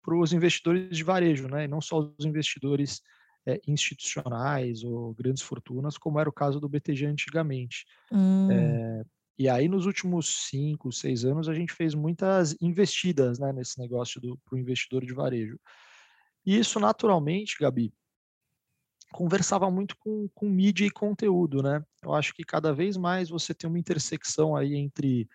[0.00, 1.64] para os investidores de varejo, né?
[1.64, 3.02] E não só os investidores
[3.44, 7.84] é, institucionais ou grandes fortunas, como era o caso do BTG antigamente.
[8.12, 8.48] Hum.
[8.52, 9.04] É,
[9.36, 14.20] e aí, nos últimos cinco, seis anos, a gente fez muitas investidas né, nesse negócio
[14.20, 15.58] para o investidor de varejo.
[16.46, 17.92] E isso, naturalmente, Gabi,
[19.10, 21.84] conversava muito com, com mídia e conteúdo, né?
[22.00, 25.28] Eu acho que cada vez mais você tem uma intersecção aí entre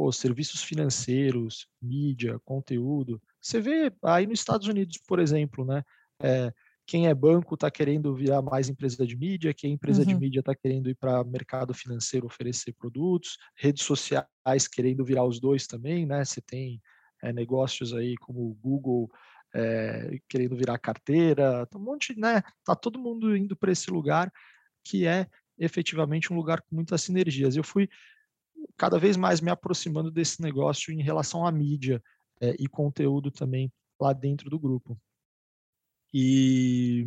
[0.00, 3.20] pô, serviços financeiros, mídia, conteúdo.
[3.38, 5.82] Você vê aí nos Estados Unidos, por exemplo, né?
[6.22, 6.50] É,
[6.86, 10.06] quem é banco está querendo virar mais empresa de mídia, quem é empresa uhum.
[10.06, 15.38] de mídia está querendo ir para mercado financeiro oferecer produtos, redes sociais querendo virar os
[15.38, 16.24] dois também, né?
[16.24, 16.80] Você tem
[17.22, 19.10] é, negócios aí como o Google
[19.54, 22.42] é, querendo virar carteira, um monte, né?
[22.64, 24.32] Tá todo mundo indo para esse lugar
[24.82, 25.26] que é
[25.58, 27.54] efetivamente um lugar com muitas sinergias.
[27.54, 27.86] Eu fui
[28.76, 32.02] cada vez mais me aproximando desse negócio em relação à mídia
[32.40, 34.98] é, e conteúdo também lá dentro do grupo
[36.12, 37.06] e,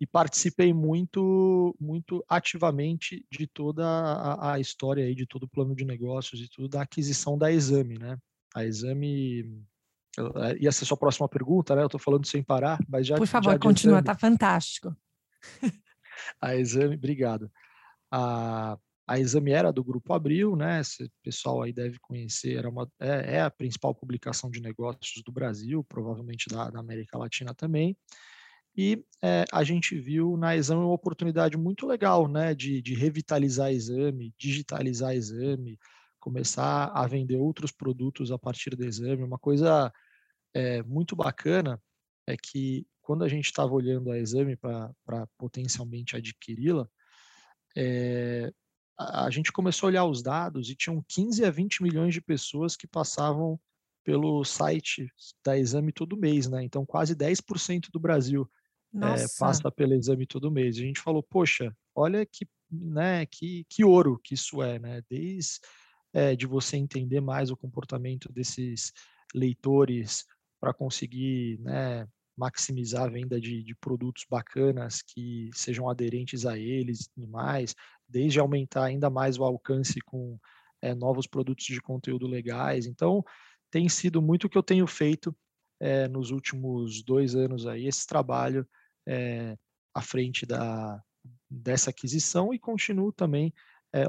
[0.00, 5.74] e participei muito muito ativamente de toda a, a, história aí de todo o plano
[5.74, 8.16] de negócios e tudo da aquisição da Exame, né?
[8.54, 9.62] A Exame
[10.16, 11.82] eh, ia ser sua próxima pergunta, né?
[11.82, 14.96] Eu estou falando sem parar, mas já por favor já continua, tá fantástico.
[16.40, 17.50] a Exame, obrigado.
[18.10, 20.80] A, a Exame era do Grupo Abril, né?
[20.80, 25.30] Esse pessoal aí deve conhecer, era uma, é, é a principal publicação de negócios do
[25.30, 27.96] Brasil, provavelmente da, da América Latina também.
[28.76, 32.54] E é, a gente viu na Exame uma oportunidade muito legal, né?
[32.54, 35.78] De, de revitalizar Exame, digitalizar Exame,
[36.18, 39.22] começar a vender outros produtos a partir do Exame.
[39.22, 39.92] Uma coisa
[40.54, 41.80] é, muito bacana
[42.26, 46.88] é que quando a gente estava olhando a Exame para potencialmente adquiri-la,
[47.76, 48.50] é,
[48.98, 52.76] a gente começou a olhar os dados e tinham 15 a 20 milhões de pessoas
[52.76, 53.58] que passavam
[54.04, 55.10] pelo site
[55.44, 56.62] da Exame todo mês, né?
[56.62, 58.48] Então, quase 10% do Brasil
[58.94, 60.76] é, passa pelo Exame todo mês.
[60.76, 65.02] A gente falou, poxa, olha que, né, que, que ouro que isso é, né?
[65.08, 65.60] Desde
[66.12, 68.92] é, de você entender mais o comportamento desses
[69.34, 70.24] leitores
[70.60, 77.08] para conseguir, né, maximizar a venda de, de, produtos bacanas que sejam aderentes a eles
[77.16, 77.74] e mais,
[78.08, 80.38] desde aumentar ainda mais o alcance com
[80.82, 82.86] é, novos produtos de conteúdo legais.
[82.86, 83.24] Então,
[83.70, 85.34] tem sido muito o que eu tenho feito
[85.80, 88.66] é, nos últimos dois anos aí, esse trabalho
[89.06, 89.56] é,
[89.92, 91.02] à frente da,
[91.48, 93.52] dessa aquisição e continuo também,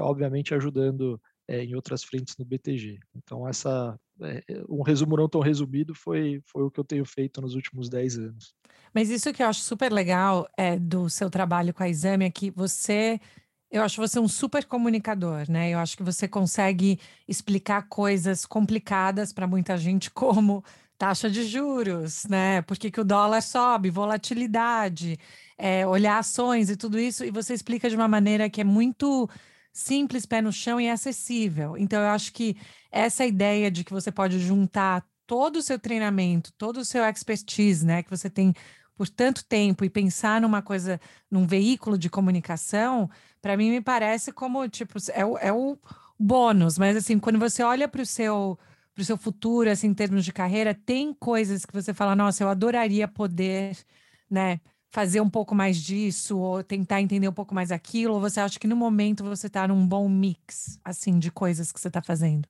[0.00, 2.98] obviamente, ajudando em outras frentes no BTG.
[3.14, 3.96] Então, essa
[4.68, 8.18] um resumo não tão resumido foi, foi o que eu tenho feito nos últimos 10
[8.18, 8.54] anos.
[8.94, 12.30] Mas isso que eu acho super legal é, do seu trabalho com a Exame é
[12.30, 13.20] que você
[13.70, 15.70] eu acho você um super comunicador, né?
[15.70, 20.64] Eu acho que você consegue explicar coisas complicadas para muita gente, como
[20.96, 22.62] taxa de juros, né?
[22.62, 25.18] Por que, que o dólar sobe, volatilidade,
[25.58, 29.28] é, olhar ações e tudo isso, e você explica de uma maneira que é muito
[29.72, 31.76] simples, pé no chão e acessível.
[31.76, 32.56] Então, eu acho que
[32.96, 37.84] essa ideia de que você pode juntar todo o seu treinamento, todo o seu expertise,
[37.84, 38.54] né, que você tem
[38.96, 43.10] por tanto tempo e pensar numa coisa, num veículo de comunicação,
[43.42, 45.78] para mim me parece como tipo é o, é o
[46.18, 48.58] bônus, mas assim quando você olha para o seu
[48.94, 52.42] para o seu futuro, assim, em termos de carreira, tem coisas que você fala, nossa,
[52.42, 53.76] eu adoraria poder,
[54.30, 54.58] né,
[54.90, 58.58] fazer um pouco mais disso, ou tentar entender um pouco mais aquilo, ou você acha
[58.58, 62.48] que no momento você está num bom mix, assim, de coisas que você está fazendo?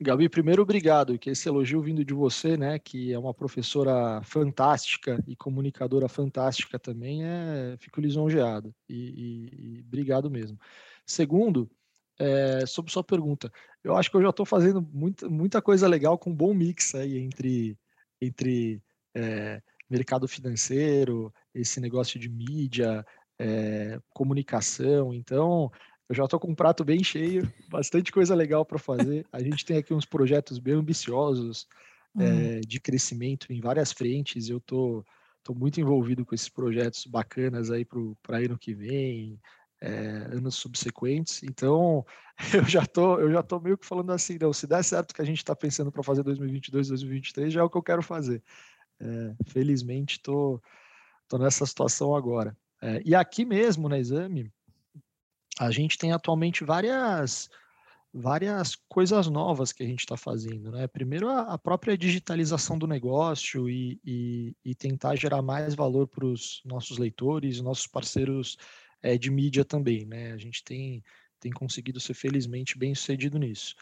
[0.00, 5.22] Gabi, primeiro obrigado, que esse elogio vindo de você, né, que é uma professora fantástica
[5.26, 10.58] e comunicadora fantástica também, é, fico lisonjeado e, e, e obrigado mesmo.
[11.06, 11.70] Segundo,
[12.18, 13.50] é, sobre sua pergunta,
[13.82, 16.94] eu acho que eu já estou fazendo muita, muita coisa legal com um bom mix
[16.94, 17.78] aí entre,
[18.20, 18.82] entre
[19.14, 23.04] é, mercado financeiro, esse negócio de mídia,
[23.38, 25.12] é, comunicação.
[25.12, 25.70] Então,
[26.08, 29.26] eu já estou com um prato bem cheio, bastante coisa legal para fazer.
[29.32, 31.66] A gente tem aqui uns projetos bem ambiciosos
[32.14, 32.60] hum.
[32.66, 34.48] de crescimento em várias frentes.
[34.48, 35.02] Eu estou
[35.42, 39.40] tô, tô muito envolvido com esses projetos bacanas aí para ano que vem
[39.80, 41.42] é, anos subsequentes.
[41.42, 42.04] Então,
[42.54, 45.14] eu já tô, eu já tô meio que falando assim, não, se der certo o
[45.14, 48.02] que a gente está pensando para fazer 2022, 2023, já é o que eu quero
[48.02, 48.42] fazer.
[49.00, 50.60] É, felizmente, tô,
[51.28, 52.56] tô nessa situação agora.
[52.80, 54.50] É, e aqui mesmo na Exame,
[55.58, 57.48] a gente tem atualmente várias
[58.16, 60.86] várias coisas novas que a gente está fazendo, né?
[60.86, 66.62] Primeiro a, própria digitalização do negócio e, e, e tentar gerar mais valor para os
[66.64, 68.56] nossos leitores, nossos parceiros
[69.02, 70.32] é, de mídia também, né?
[70.32, 71.02] A gente tem,
[71.40, 73.74] tem conseguido ser felizmente bem sucedido nisso.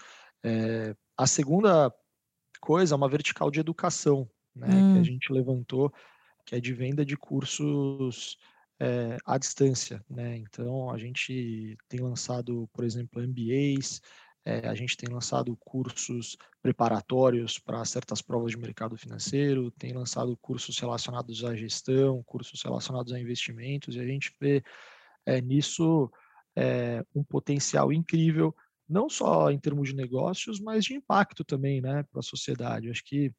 [0.42, 1.94] É, a segunda
[2.58, 4.66] coisa é uma vertical de educação, né?
[4.66, 4.92] Hum.
[4.94, 5.04] Que a hum.
[5.04, 5.92] gente levantou,
[6.46, 8.38] que é de venda de cursos
[8.80, 10.36] é, à distância, né?
[10.38, 14.00] Então a gente tem lançado, por exemplo, MBAs,
[14.44, 20.36] é, a gente tem lançado cursos preparatórios para certas provas de mercado financeiro, tem lançado
[20.36, 24.62] cursos relacionados à gestão, cursos relacionados a investimentos, e a gente vê
[25.24, 26.10] é, nisso
[26.56, 28.54] é, um potencial incrível,
[28.88, 32.90] não só em termos de negócios, mas de impacto também né, para a sociedade.
[32.90, 33.32] acho que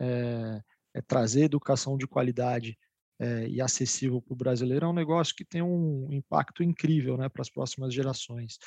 [0.00, 0.62] é,
[1.08, 2.78] trazer educação de qualidade
[3.18, 7.28] é, e acessível para o brasileiro é um negócio que tem um impacto incrível né,
[7.28, 8.58] para as próximas gerações.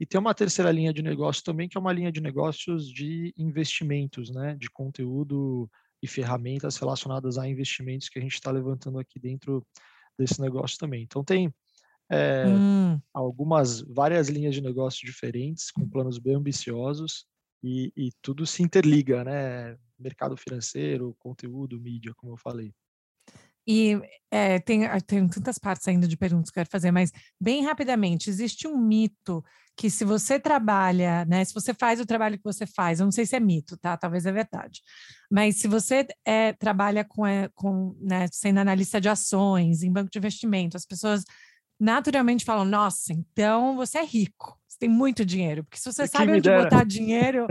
[0.00, 3.32] E tem uma terceira linha de negócio também, que é uma linha de negócios de
[3.36, 5.70] investimentos, né, de conteúdo
[6.02, 9.64] e ferramentas relacionadas a investimentos que a gente está levantando aqui dentro
[10.18, 11.02] desse negócio também.
[11.02, 11.54] Então tem
[12.10, 13.00] é, hum.
[13.14, 17.26] algumas, várias linhas de negócio diferentes, com planos bem ambiciosos,
[17.64, 19.78] e, e, tudo se interliga, né?
[19.96, 22.74] Mercado financeiro, conteúdo, mídia, como eu falei.
[23.66, 24.00] E
[24.30, 27.64] é, tem, ah, tem tantas partes ainda de perguntas que eu quero fazer, mas bem
[27.64, 29.44] rapidamente, existe um mito
[29.76, 33.12] que se você trabalha, né, se você faz o trabalho que você faz, eu não
[33.12, 33.96] sei se é mito, tá?
[33.96, 34.82] Talvez é verdade.
[35.30, 40.10] Mas se você é, trabalha com, é, com né, sendo analista de ações, em banco
[40.10, 41.24] de investimento, as pessoas
[41.80, 45.64] naturalmente falam: nossa, então você é rico, você tem muito dinheiro.
[45.64, 46.64] Porque se você sabe onde dera.
[46.64, 47.46] botar dinheiro,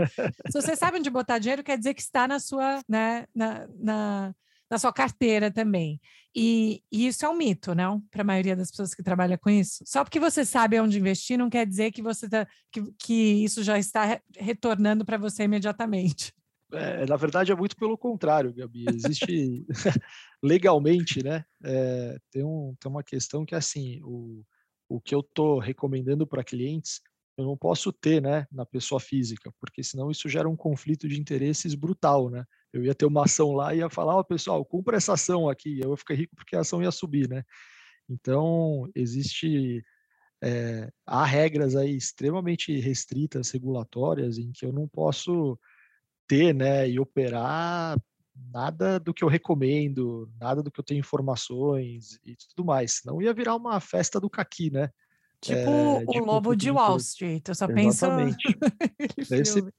[0.50, 4.34] se você sabe onde botar dinheiro, quer dizer que está na sua, né, na, na,
[4.72, 6.00] na sua carteira também.
[6.34, 8.00] E, e, isso é um mito, não?
[8.10, 9.84] Para a maioria das pessoas que trabalham com isso.
[9.86, 13.62] Só porque você sabe onde investir, não quer dizer que você tá, que, que isso
[13.62, 16.32] já está retornando para você imediatamente.
[16.72, 18.86] É, na verdade, é muito pelo contrário, Gabi.
[18.88, 19.66] Existe
[20.42, 21.44] legalmente, né?
[21.62, 24.42] É, tem, um, tem uma questão que é assim: o,
[24.88, 27.02] o que eu estou recomendando para clientes,
[27.36, 31.18] eu não posso ter, né, na pessoa física, porque senão isso gera um conflito de
[31.18, 32.44] interesses brutal, né?
[32.72, 35.48] Eu ia ter uma ação lá e ia falar, ó, oh, pessoal, cumpra essa ação
[35.48, 37.42] aqui, eu ia ficar rico porque a ação ia subir, né?
[38.08, 39.82] Então, existe
[40.42, 45.58] é, há regras aí extremamente restritas, regulatórias, em que eu não posso
[46.26, 47.96] ter, né, e operar
[48.34, 52.92] nada do que eu recomendo, nada do que eu tenho informações e tudo mais.
[53.00, 54.90] Senão ia virar uma festa do caqui, né?
[55.42, 58.36] Tipo é, o Lobo de Wall Street, eu só Exatamente.
[59.28, 59.34] penso...
[59.34, 59.72] Esse,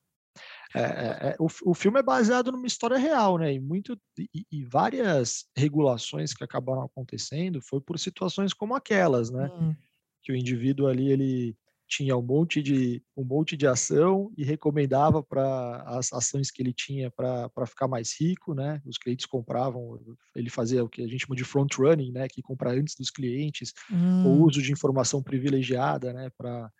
[0.76, 3.53] é, é, é, o, o filme é baseado numa história real, né?
[3.53, 9.49] E, muito, e, e, várias regulações que acabaram acontecendo foi por situações como aquelas, né?
[9.53, 9.76] Hum.
[10.22, 11.55] Que o indivíduo ali, ele
[11.88, 16.73] tinha um monte de, um monte de ação e recomendava para as ações que ele
[16.73, 18.81] tinha para ficar mais rico, né?
[18.86, 19.99] Os clientes compravam,
[20.36, 22.27] ele fazia o que a gente chama de front running, né?
[22.27, 24.25] Que compra antes dos clientes, hum.
[24.25, 26.29] o uso de informação privilegiada, né?
[26.38, 26.71] Para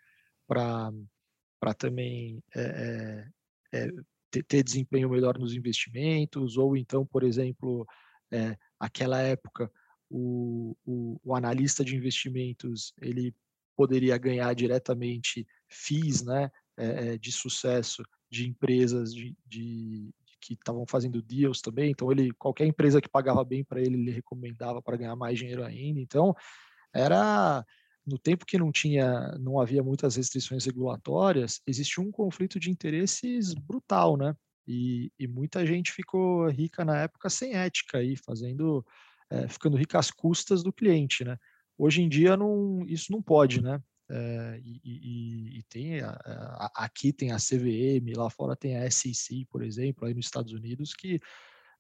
[1.78, 3.28] também é,
[3.74, 3.88] é,
[4.32, 7.86] ter, ter, desempenho melhor nos investimentos, ou então, por exemplo,
[8.32, 9.72] é, aquela época
[10.10, 13.34] o, o, o analista de investimentos ele
[13.76, 21.22] poderia ganhar diretamente FIIs né, é, de sucesso de empresas de, de que estavam fazendo
[21.22, 21.92] deals também.
[21.92, 25.64] Então ele qualquer empresa que pagava bem para ele, ele recomendava para ganhar mais dinheiro
[25.64, 26.00] ainda.
[26.00, 26.36] Então
[26.94, 27.66] era
[28.06, 33.54] no tempo que não tinha, não havia muitas restrições regulatórias, existia um conflito de interesses
[33.54, 34.36] brutal, né?
[34.68, 38.86] E, e muita gente ficou rica na época sem ética aí, fazendo,
[39.30, 41.38] é, ficando rica às custas do cliente, né?
[41.78, 43.82] Hoje em dia não, isso não pode, né?
[44.10, 48.92] É, e, e, e, tem a, a, aqui tem a CVM, lá fora tem a
[48.92, 51.20] SEC, por exemplo, aí nos Estados Unidos, que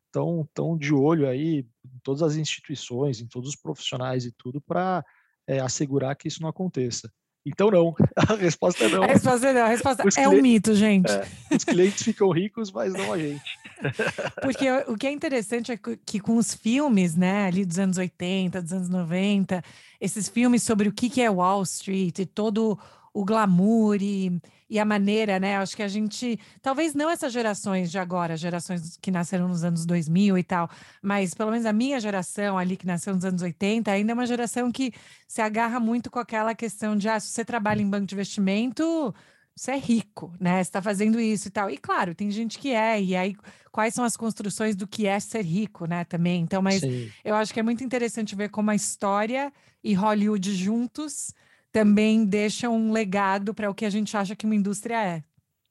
[0.05, 4.61] estão tão de olho aí em todas as instituições, em todos os profissionais e tudo
[4.61, 5.03] para
[5.47, 7.11] é, assegurar que isso não aconteça.
[7.45, 7.95] Então, não.
[8.15, 9.03] A resposta é não.
[9.03, 9.61] A resposta é não.
[9.63, 11.11] A resposta os é um mito, gente.
[11.11, 13.43] É, os clientes ficam ricos, mas não a gente.
[14.41, 18.61] Porque o que é interessante é que com os filmes, né, ali dos anos 80,
[18.61, 19.61] dos anos 90,
[19.99, 22.79] esses filmes sobre o que é Wall Street e todo
[23.13, 25.57] o glamour e, e a maneira, né?
[25.57, 29.85] Acho que a gente, talvez não essas gerações de agora, gerações que nasceram nos anos
[29.85, 30.69] 2000 e tal,
[31.01, 34.25] mas pelo menos a minha geração ali que nasceu nos anos 80, ainda é uma
[34.25, 34.91] geração que
[35.27, 39.13] se agarra muito com aquela questão de, ah, se você trabalha em banco de investimento,
[39.55, 40.55] você é rico, né?
[40.55, 41.69] Você está fazendo isso e tal.
[41.69, 43.35] E claro, tem gente que é, e aí
[43.71, 46.03] quais são as construções do que é ser rico, né?
[46.05, 46.41] Também.
[46.41, 47.11] Então, mas Sim.
[47.23, 49.53] eu acho que é muito interessante ver como a história
[49.83, 51.31] e Hollywood juntos
[51.73, 55.23] também deixa um legado para o que a gente acha que uma indústria é.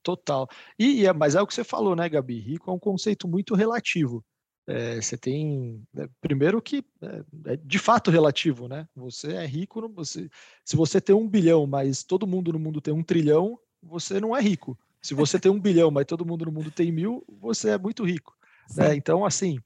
[0.03, 0.49] Total.
[0.77, 2.41] E, é, mas é o que você falou, né, Gabi?
[2.41, 4.23] Rico é um conceito muito relativo.
[4.67, 5.81] É, você tem.
[5.97, 8.87] É, primeiro que é, é, de fato relativo, né?
[8.97, 10.29] Você é rico, você,
[10.65, 14.37] se você tem um bilhão, mas todo mundo no mundo tem um trilhão, você não
[14.37, 14.77] é rico.
[15.01, 18.05] Se você tem um bilhão, mas todo mundo no mundo tem mil, você é muito
[18.05, 18.37] rico.
[18.77, 18.97] Né?
[18.97, 19.59] Então, assim,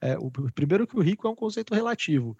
[0.00, 2.36] é, o primeiro que o rico é um conceito relativo.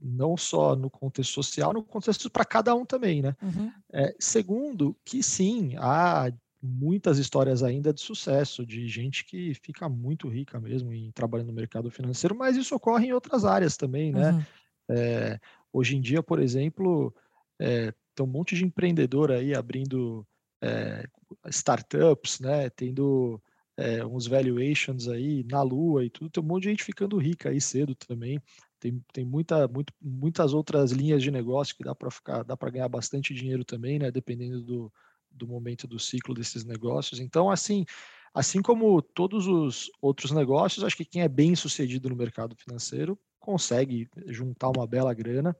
[0.00, 3.36] Não só no contexto social, no contexto para cada um também, né?
[3.42, 3.72] Uhum.
[3.92, 6.32] É, segundo, que sim, há
[6.62, 11.52] muitas histórias ainda de sucesso, de gente que fica muito rica mesmo em trabalhando no
[11.52, 14.32] mercado financeiro, mas isso ocorre em outras áreas também, né?
[14.32, 14.44] Uhum.
[14.90, 15.40] É,
[15.72, 17.14] hoje em dia, por exemplo,
[17.60, 20.26] é, tem um monte de empreendedor aí abrindo
[20.62, 21.06] é,
[21.46, 22.68] startups, né?
[22.70, 23.40] Tendo
[23.76, 27.50] é, uns valuations aí na lua e tudo, tem um monte de gente ficando rica
[27.50, 28.40] aí cedo também.
[28.80, 32.70] Tem, tem muita, muito, muitas outras linhas de negócio que dá para ficar, dá para
[32.70, 34.10] ganhar bastante dinheiro também, né?
[34.10, 34.92] Dependendo do,
[35.30, 37.20] do momento do ciclo desses negócios.
[37.20, 37.84] Então, assim,
[38.32, 43.18] assim como todos os outros negócios, acho que quem é bem sucedido no mercado financeiro
[43.40, 45.56] consegue juntar uma bela grana.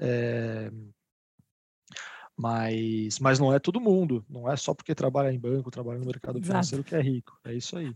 [0.00, 0.70] É,
[2.36, 6.06] mas, mas não é todo mundo, não é só porque trabalha em banco, trabalha no
[6.06, 7.36] mercado financeiro que é rico.
[7.44, 7.92] É isso aí.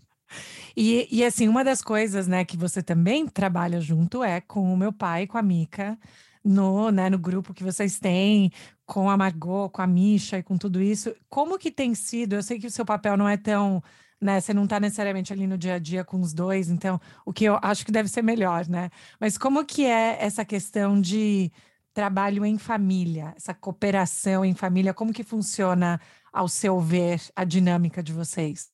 [0.77, 4.77] E, e assim, uma das coisas, né, que você também trabalha junto é com o
[4.77, 5.99] meu pai, com a Mica,
[6.45, 8.51] no, né, no grupo que vocês têm,
[8.87, 11.15] com a Margot, com a Misha e com tudo isso.
[11.29, 12.35] Como que tem sido?
[12.35, 13.83] Eu sei que o seu papel não é tão,
[14.21, 17.33] né, você não está necessariamente ali no dia a dia com os dois, então o
[17.33, 18.91] que eu acho que deve ser melhor, né?
[19.21, 21.53] Mas como que é essa questão de
[21.95, 26.01] trabalho em família, essa cooperação em família, como que funciona
[26.33, 28.71] ao seu ver a dinâmica de vocês?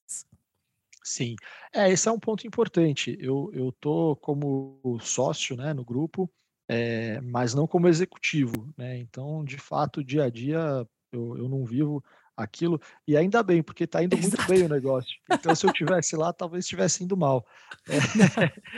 [1.09, 1.37] Sim,
[1.73, 3.17] é, esse é um ponto importante.
[3.19, 6.31] Eu eu tô como sócio, né, no grupo,
[6.69, 11.65] eh, mas não como executivo, né, então, de fato, dia a dia eu eu não
[11.65, 12.05] vivo
[12.37, 15.17] aquilo, e ainda bem, porque está indo muito bem o negócio.
[15.33, 17.45] Então, se eu tivesse lá, talvez estivesse indo mal.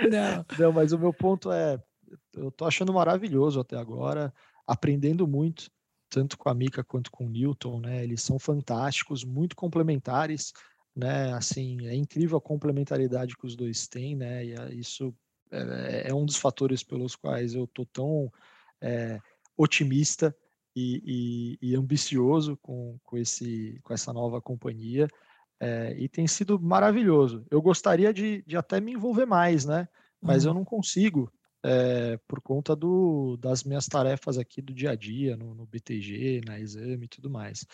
[0.08, 0.46] Não.
[0.58, 1.82] Não, mas o meu ponto é,
[2.32, 4.32] eu tô achando maravilhoso até agora,
[4.66, 5.68] aprendendo muito,
[6.08, 10.52] tanto com a Mica quanto com o Newton, né, eles são fantásticos, muito complementares
[10.94, 11.32] né?
[11.32, 14.44] Assim, é incrível a complementaridade que os dois têm, né?
[14.44, 15.14] E isso
[15.50, 18.32] é, é um dos fatores pelos quais eu tô tão
[18.80, 19.18] é,
[19.56, 20.34] otimista
[20.74, 25.08] e, e, e, ambicioso com, com, esse, com essa nova companhia.
[25.58, 27.44] É, e tem sido maravilhoso.
[27.50, 29.88] Eu gostaria de, de até me envolver mais, né?
[30.20, 30.50] Mas uhum.
[30.50, 31.30] eu não consigo
[31.62, 36.40] é, por conta do, das minhas tarefas aqui do dia a dia, no, no BTG,
[36.46, 37.66] na exame e tudo mais.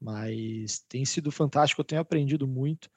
[0.00, 2.90] Mas tem sido fantástico, eu tenho aprendido muito.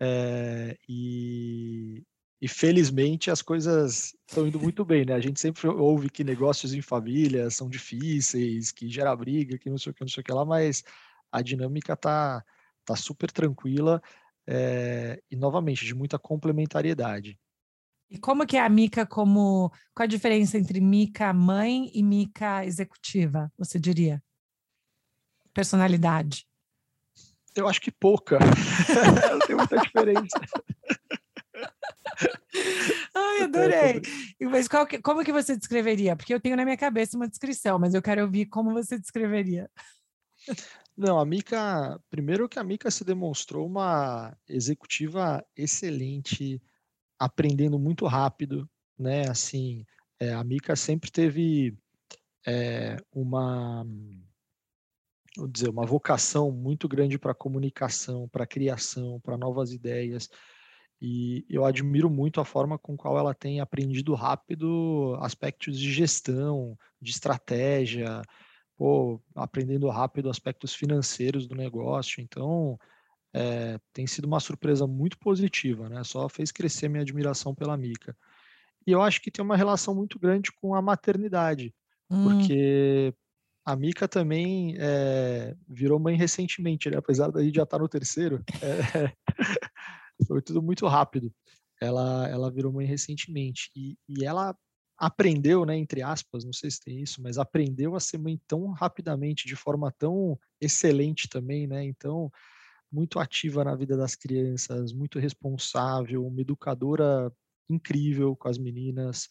[0.00, 2.02] É, e,
[2.40, 5.14] e felizmente as coisas estão indo muito bem, né?
[5.14, 9.78] A gente sempre ouve que negócios em família são difíceis, que gera briga, que não
[9.78, 10.82] sei o que, não sei o que lá, mas
[11.30, 12.44] a dinâmica tá,
[12.84, 14.02] tá super tranquila
[14.46, 17.38] é, e novamente de muita complementariedade.
[18.10, 22.64] E como que é a Mica como qual a diferença entre Mica mãe e Mica
[22.64, 24.20] executiva, você diria?
[25.52, 26.46] Personalidade?
[27.56, 28.38] Eu acho que pouca.
[28.38, 30.40] Não tem muita diferença.
[33.14, 34.02] Ai, adorei.
[34.40, 36.16] Mas que, como que você descreveria?
[36.16, 39.68] Porque eu tenho na minha cabeça uma descrição, mas eu quero ouvir como você descreveria.
[40.96, 46.62] Não, a Mica, primeiro que a Mica se demonstrou uma executiva excelente,
[47.18, 49.28] aprendendo muito rápido, né?
[49.28, 49.84] Assim,
[50.18, 51.76] é, a Mica sempre teve
[52.46, 53.86] é, uma,
[55.36, 60.28] vou dizer, uma vocação muito grande para comunicação, para criação, para novas ideias.
[61.00, 66.76] E eu admiro muito a forma com qual ela tem aprendido rápido aspectos de gestão,
[67.00, 68.20] de estratégia,
[68.76, 72.20] pô, aprendendo rápido aspectos financeiros do negócio.
[72.20, 72.78] Então,
[73.32, 76.04] é, tem sido uma surpresa muito positiva, né?
[76.04, 78.16] Só fez crescer minha admiração pela Mica.
[78.86, 81.74] E eu acho que tem uma relação muito grande com a maternidade,
[82.10, 82.24] hum.
[82.24, 83.14] porque
[83.64, 86.96] a Mica também é, virou mãe recentemente, né?
[86.96, 89.12] Apesar gente já estar tá no terceiro, é,
[90.26, 91.32] foi tudo muito rápido.
[91.80, 94.54] Ela, ela virou mãe recentemente e, e ela
[94.98, 98.70] aprendeu, né, entre aspas, não sei se tem isso, mas aprendeu a ser mãe tão
[98.70, 101.82] rapidamente, de forma tão excelente também, né?
[101.82, 102.30] Então,
[102.92, 107.32] muito ativa na vida das crianças, muito responsável, uma educadora
[107.68, 109.28] incrível com as meninas.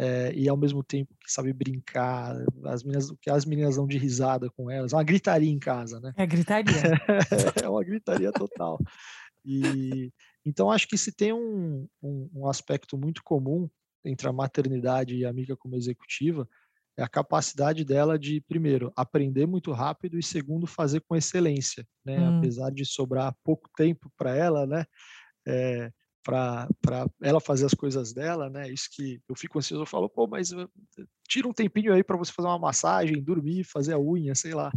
[0.00, 2.36] É, e ao mesmo tempo que sabe brincar,
[2.66, 5.58] as meninas, o que as meninas dão de risada com elas, é uma gritaria em
[5.58, 6.12] casa, né?
[6.16, 6.72] É gritaria.
[7.64, 8.78] é uma gritaria total.
[9.44, 10.12] E
[10.46, 13.68] então acho que se tem um, um, um, aspecto muito comum
[14.04, 16.48] entre a maternidade e a amiga como executiva
[16.96, 22.18] é a capacidade dela de primeiro aprender muito rápido e segundo fazer com excelência, né?
[22.18, 22.38] Hum.
[22.38, 24.84] Apesar de sobrar pouco tempo para ela, né?
[25.46, 25.92] É,
[26.28, 26.68] para
[27.22, 28.70] ela fazer as coisas dela, né?
[28.70, 30.50] Isso que eu fico ansioso, eu falo, pô, mas
[31.26, 34.70] tira um tempinho aí para você fazer uma massagem, dormir, fazer a unha, sei lá.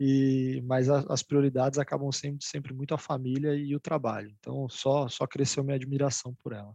[0.00, 4.34] E, mas a, as prioridades acabam sempre, sempre muito a família e o trabalho.
[4.38, 6.74] Então, só, só cresceu minha admiração por ela.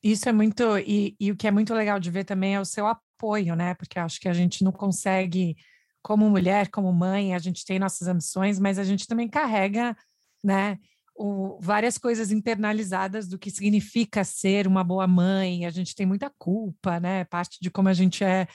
[0.00, 2.64] Isso é muito, e, e o que é muito legal de ver também é o
[2.64, 3.74] seu apoio, né?
[3.74, 5.56] Porque acho que a gente não consegue,
[6.00, 9.96] como mulher, como mãe, a gente tem nossas ambições, mas a gente também carrega,
[10.44, 10.78] né?
[11.18, 15.66] O, várias coisas internalizadas do que significa ser uma boa mãe.
[15.66, 17.24] A gente tem muita culpa, né?
[17.24, 18.46] Parte de como a gente é,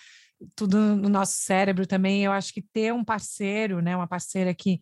[0.56, 2.24] tudo no nosso cérebro também.
[2.24, 3.96] Eu acho que ter um parceiro, né?
[3.96, 4.80] Uma parceira que,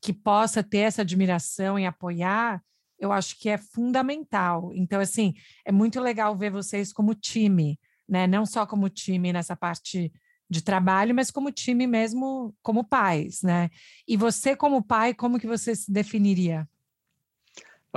[0.00, 2.62] que possa ter essa admiração e apoiar,
[3.00, 4.70] eu acho que é fundamental.
[4.72, 8.28] Então, assim, é muito legal ver vocês como time, né?
[8.28, 10.12] Não só como time nessa parte
[10.48, 13.70] de trabalho, mas como time mesmo, como pais, né?
[14.06, 16.68] E você como pai, como que você se definiria?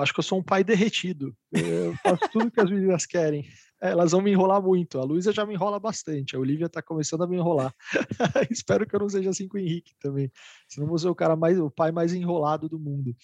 [0.02, 1.36] Acho que eu sou um pai derretido.
[1.52, 3.46] Eu faço tudo que as meninas querem.
[3.80, 5.00] Elas vão me enrolar muito.
[5.00, 6.36] A Luísa já me enrola bastante.
[6.36, 7.74] A Olivia está começando a me enrolar.
[8.50, 10.32] Espero que eu não seja assim com o Henrique também.
[10.68, 13.16] Senão vou ser o cara mais, o pai mais enrolado do mundo.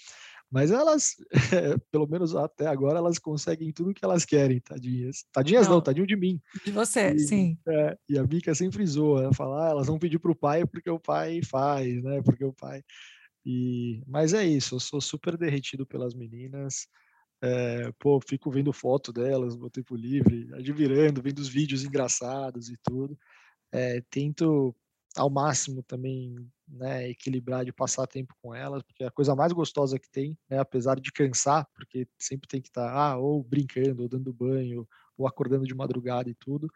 [0.53, 1.15] Mas elas,
[1.91, 5.25] pelo menos até agora, elas conseguem tudo que elas querem, tadinhas.
[5.33, 6.39] Tadinhas não, não tadinho de mim.
[6.63, 7.57] De você, e, sim.
[7.67, 10.63] É, e a Mica sempre zoa, ela fala, ah, elas vão pedir para o pai
[10.63, 12.21] porque o pai faz, né?
[12.21, 12.83] Porque o pai.
[13.45, 16.87] E, mas é isso, eu sou super derretido pelas meninas.
[17.41, 22.77] É, pô, fico vendo foto delas no tempo livre, admirando, vendo os vídeos engraçados e
[22.83, 23.17] tudo.
[23.71, 24.75] É, tento
[25.15, 26.35] ao máximo também
[26.67, 30.37] né, equilibrar de passar tempo com elas, porque é a coisa mais gostosa que tem,
[30.49, 34.33] né, apesar de cansar, porque sempre tem que estar tá, ah, ou brincando, ou dando
[34.33, 34.87] banho,
[35.17, 36.67] ou acordando de madrugada e tudo.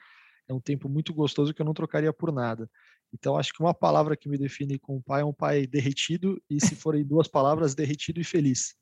[0.47, 2.69] É um tempo muito gostoso que eu não trocaria por nada.
[3.13, 6.59] Então, acho que uma palavra que me define como pai é um pai derretido, e
[6.59, 8.75] se forem duas palavras, derretido e feliz.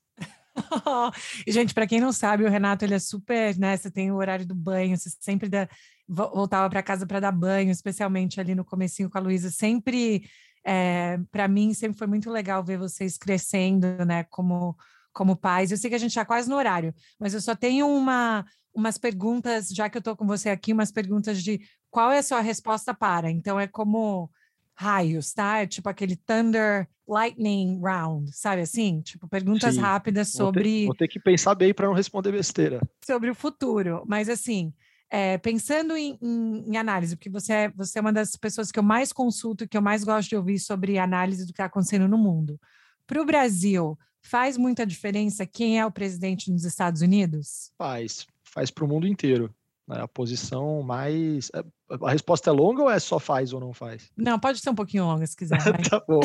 [1.46, 3.76] e, gente, para quem não sabe, o Renato ele é super, né?
[3.76, 5.68] Você tem o horário do banho, você sempre dá,
[6.08, 9.50] voltava para casa para dar banho, especialmente ali no comecinho com a Luísa.
[9.50, 10.28] Sempre,
[10.64, 14.24] é, para mim, sempre foi muito legal ver vocês crescendo, né?
[14.24, 14.76] Como
[15.16, 15.70] como pais.
[15.70, 18.44] Eu sei que a gente está quase no horário, mas eu só tenho uma,
[18.76, 21.60] umas perguntas, já que eu estou com você aqui, umas perguntas de
[21.90, 23.30] qual é a sua resposta para.
[23.30, 24.30] Então, é como
[24.74, 25.62] raios, tá?
[25.62, 29.00] É tipo aquele Thunder Lightning Round, sabe assim?
[29.00, 29.80] Tipo, perguntas Sim.
[29.80, 30.60] rápidas sobre.
[30.62, 32.80] Vou ter, vou ter que pensar bem para não responder besteira.
[33.02, 34.04] Sobre o futuro.
[34.06, 34.74] Mas, assim,
[35.08, 38.78] é, pensando em, em, em, análise, porque você é, você é uma das pessoas que
[38.78, 41.64] eu mais consulto e que eu mais gosto de ouvir sobre análise do que está
[41.64, 42.60] acontecendo no mundo.
[43.06, 47.72] Para o Brasil, faz muita diferença quem é o presidente nos Estados Unidos?
[47.78, 48.26] Faz
[48.56, 49.54] faz para o mundo inteiro.
[49.86, 50.00] Né?
[50.00, 51.50] A posição mais.
[51.54, 51.62] É,
[52.02, 54.10] a resposta é longa ou é só faz ou não faz?
[54.16, 55.58] Não, pode ser um pouquinho longa se quiser.
[55.90, 56.20] tá bom.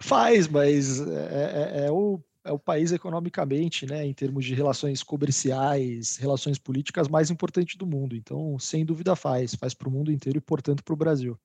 [0.00, 5.02] faz, mas é, é, é, o, é o país economicamente, né, em termos de relações
[5.02, 8.14] comerciais, relações políticas mais importante do mundo.
[8.14, 11.36] Então, sem dúvida faz, faz para o mundo inteiro e, portanto, para o Brasil.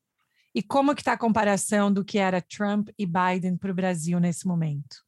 [0.54, 4.20] E como que está a comparação do que era Trump e Biden para o Brasil
[4.20, 5.04] nesse momento?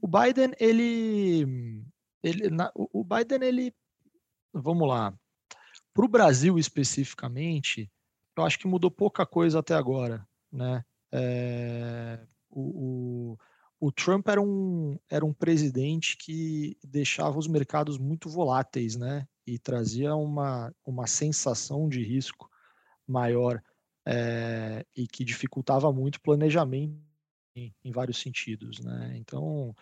[0.00, 1.84] O Biden, ele
[2.28, 3.74] ele, na, o Biden, ele,
[4.52, 5.14] vamos lá,
[5.94, 7.90] para o Brasil especificamente,
[8.36, 10.84] eu acho que mudou pouca coisa até agora, né?
[11.12, 12.20] É,
[12.50, 13.38] o, o,
[13.80, 19.26] o, Trump era um, era um presidente que deixava os mercados muito voláteis, né?
[19.46, 22.50] E trazia uma, uma sensação de risco
[23.06, 23.62] maior
[24.04, 27.00] é, e que dificultava muito o planejamento
[27.54, 29.14] em, em vários sentidos, né?
[29.16, 29.74] Então,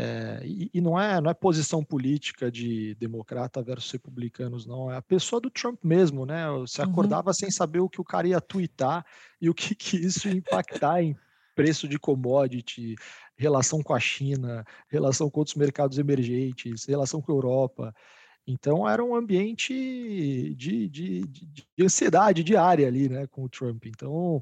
[0.00, 4.88] é, e, e, não é não é posição política de democrata versus republicanos, não.
[4.88, 6.48] É a pessoa do Trump mesmo, né?
[6.60, 6.88] Você uhum.
[6.88, 7.34] acordava uhum.
[7.34, 9.04] sem saber o que o cara ia twittar
[9.40, 11.16] e o que, que isso ia impactar em
[11.52, 12.94] preço de commodity,
[13.36, 17.92] relação com a China, relação com outros mercados emergentes, relação com a Europa.
[18.46, 19.74] Então era um ambiente
[20.54, 21.46] de, de, de,
[21.76, 23.86] de ansiedade diária ali, né, com o Trump.
[23.86, 24.40] Então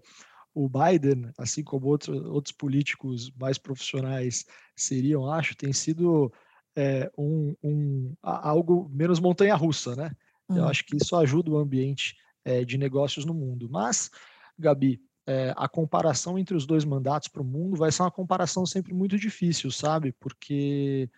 [0.57, 6.33] o Biden, assim como outro, outros políticos mais profissionais seriam, acho, tem sido
[6.75, 10.11] é, um, um, algo menos montanha-russa, né?
[10.49, 10.57] Uhum.
[10.57, 13.69] Eu acho que isso ajuda o ambiente é, de negócios no mundo.
[13.71, 14.11] Mas,
[14.59, 18.65] Gabi, é, a comparação entre os dois mandatos para o mundo vai ser uma comparação
[18.65, 20.13] sempre muito difícil, sabe?
[20.13, 21.11] Porque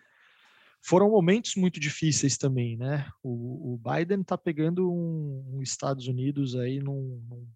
[0.81, 3.07] foram momentos muito difíceis também, né?
[3.21, 7.47] O, o Biden está pegando um, um, Estados Unidos aí num, num,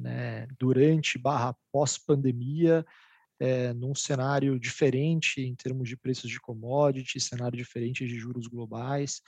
[0.00, 2.84] né, durante barra pós-pandemia,
[3.38, 9.20] é, num cenário diferente em termos de preços de commodity, cenário diferente de juros globais,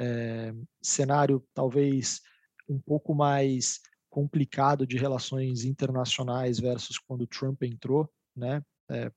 [0.00, 2.20] é, cenário talvez
[2.68, 8.62] um pouco mais complicado de relações internacionais versus quando Trump entrou, né?
[8.90, 9.10] É,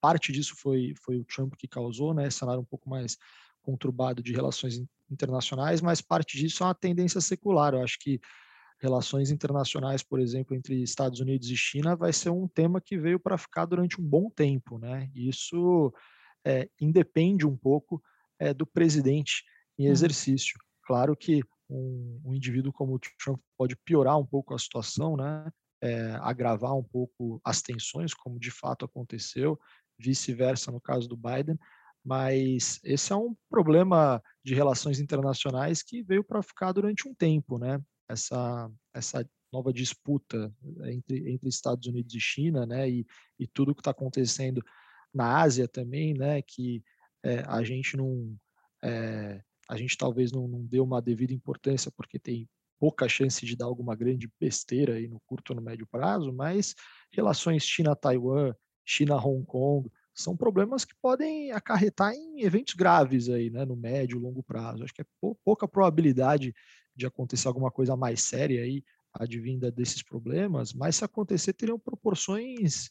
[0.00, 3.16] parte disso foi, foi o Trump que causou, né, cenário um pouco mais
[3.62, 7.74] conturbado de relações internacionais, mas parte disso é uma tendência secular.
[7.74, 8.20] Eu acho que
[8.80, 13.20] relações internacionais, por exemplo, entre Estados Unidos e China, vai ser um tema que veio
[13.20, 15.08] para ficar durante um bom tempo, né?
[15.14, 15.94] Isso
[16.44, 18.02] é, independe um pouco
[18.40, 19.44] é, do presidente
[19.78, 19.92] em uhum.
[19.92, 20.58] exercício.
[20.84, 25.50] Claro que um, um, indivíduo como o Trump pode piorar um pouco a situação, né?
[25.82, 29.58] É, agravar um pouco as tensões, como de fato aconteceu,
[29.98, 31.58] vice-versa no caso do Biden,
[32.04, 37.58] mas esse é um problema de relações internacionais que veio para ficar durante um tempo,
[37.58, 37.80] né?
[38.08, 40.52] Essa, essa nova disputa
[40.84, 42.88] entre, entre Estados Unidos e China, né?
[42.88, 43.06] E,
[43.38, 44.62] e tudo que está acontecendo
[45.14, 46.42] na Ásia também, né?
[46.42, 46.82] Que
[47.22, 48.36] é, a gente não,
[48.82, 52.48] é, a gente talvez não, não deu uma devida importância porque tem
[52.82, 56.74] pouca chance de dar alguma grande besteira aí no curto ou no médio prazo, mas
[57.12, 58.52] relações China-Taiwan,
[58.84, 64.20] China-Hong Kong, são problemas que podem acarretar em eventos graves aí, né, no médio e
[64.20, 64.82] longo prazo.
[64.82, 65.06] Acho que é
[65.44, 66.52] pouca probabilidade
[66.92, 72.90] de acontecer alguma coisa mais séria aí, advinda desses problemas, mas se acontecer, teriam proporções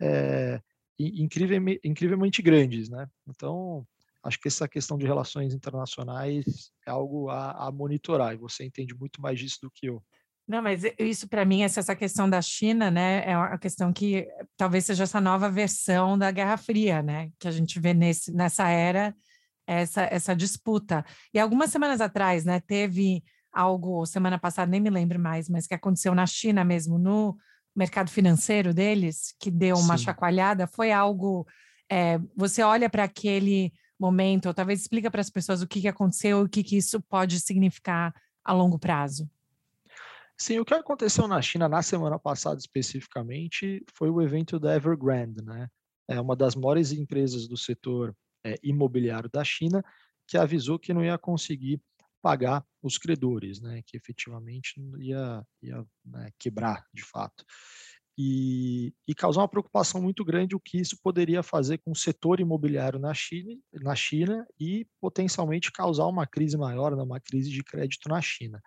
[0.00, 0.62] é,
[1.00, 3.08] incrivelmente grandes, né?
[3.26, 3.84] Então,
[4.22, 8.94] acho que essa questão de relações internacionais é algo a, a monitorar, e você entende
[8.94, 10.02] muito mais disso do que eu.
[10.46, 14.84] Não, mas isso para mim, essa questão da China, né, é uma questão que talvez
[14.84, 19.14] seja essa nova versão da Guerra Fria, né, que a gente vê nesse, nessa era,
[19.66, 21.04] essa, essa disputa.
[21.32, 25.74] E algumas semanas atrás, né, teve algo, semana passada, nem me lembro mais, mas que
[25.74, 27.36] aconteceu na China mesmo, no
[27.74, 30.04] mercado financeiro deles, que deu uma Sim.
[30.04, 31.46] chacoalhada, foi algo,
[31.90, 35.88] é, você olha para aquele momento, ou talvez explica para as pessoas o que, que
[35.88, 38.12] aconteceu e o que, que isso pode significar
[38.44, 39.30] a longo prazo.
[40.36, 45.40] Sim, o que aconteceu na China na semana passada especificamente foi o evento da Evergrande,
[45.42, 45.68] né?
[46.08, 49.84] É uma das maiores empresas do setor é, imobiliário da China
[50.26, 51.80] que avisou que não ia conseguir
[52.20, 53.82] pagar os credores, né?
[53.86, 57.44] Que efetivamente ia, ia né, quebrar de fato
[58.16, 62.40] e, e causar uma preocupação muito grande o que isso poderia fazer com o setor
[62.40, 67.62] imobiliário na China, na China e potencialmente causar uma crise maior, né, uma crise de
[67.62, 68.60] crédito na China.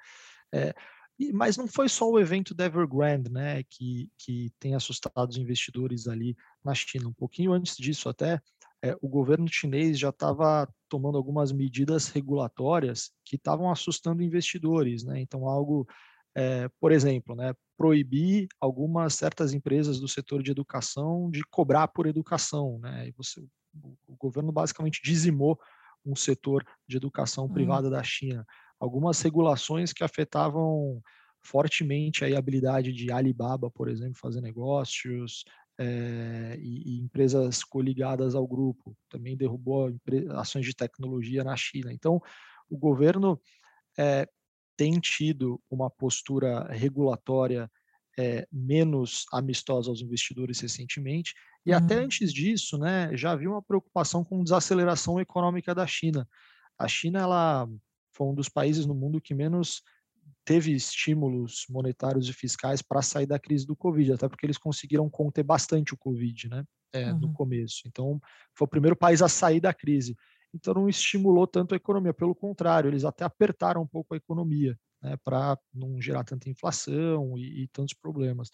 [0.54, 0.74] É,
[1.20, 5.38] e, mas não foi só o evento da Evergrande né, que, que tem assustado os
[5.38, 7.08] investidores ali na China.
[7.08, 8.42] Um pouquinho antes disso, até
[8.84, 15.04] é, o governo chinês já estava tomando algumas medidas regulatórias que estavam assustando investidores.
[15.04, 15.22] Né?
[15.22, 15.88] Então, algo
[16.36, 22.08] é, por exemplo, né, proibir algumas certas empresas do setor de educação de cobrar por
[22.08, 22.80] educação.
[22.80, 23.42] Né, e você,
[24.08, 25.60] o governo basicamente dizimou
[26.06, 27.54] um setor de educação hum.
[27.54, 28.46] privada da China.
[28.80, 31.02] Algumas regulações que afetavam
[31.44, 35.44] fortemente a habilidade de Alibaba, por exemplo, fazer negócios,
[35.78, 38.96] é, e, e, empresas coligadas ao grupo.
[39.10, 39.94] Também derrubou
[40.32, 41.94] ações de tecnologia na China.
[41.94, 42.22] Então,
[42.70, 43.40] o governo
[43.98, 44.28] é,
[44.78, 47.70] tem tido uma postura regulatória
[48.18, 51.34] é, menos amistosa aos investidores recentemente,
[51.66, 51.78] e uhum.
[51.78, 56.28] até antes disso, né, já havia uma preocupação com desaceleração econômica da China.
[56.78, 57.68] A China ela
[58.14, 59.82] foi um dos países no mundo que menos
[60.46, 65.10] teve estímulos monetários e fiscais para sair da crise do Covid, até porque eles conseguiram
[65.10, 66.64] conter bastante o Covid, né?
[66.94, 67.20] É, uhum.
[67.20, 67.82] No começo.
[67.88, 68.22] Então,
[68.54, 70.16] foi o primeiro país a sair da crise.
[70.56, 74.80] Então, não estimulou tanto a economia, pelo contrário, eles até apertaram um pouco a economia,
[75.02, 75.18] né?
[75.24, 78.50] Para não gerar tanta inflação e, e tantos problemas.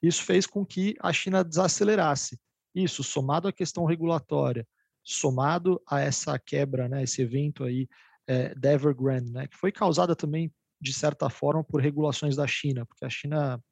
[0.00, 2.38] Isso fez com que a China desacelerasse.
[2.74, 4.66] Isso, somado à questão regulatória,
[5.02, 7.88] somado a essa quebra, né, esse evento aí
[8.26, 12.84] é, da Evergrande, né, que foi causada também de certa forma, por regulações da China,
[12.84, 13.62] porque a China,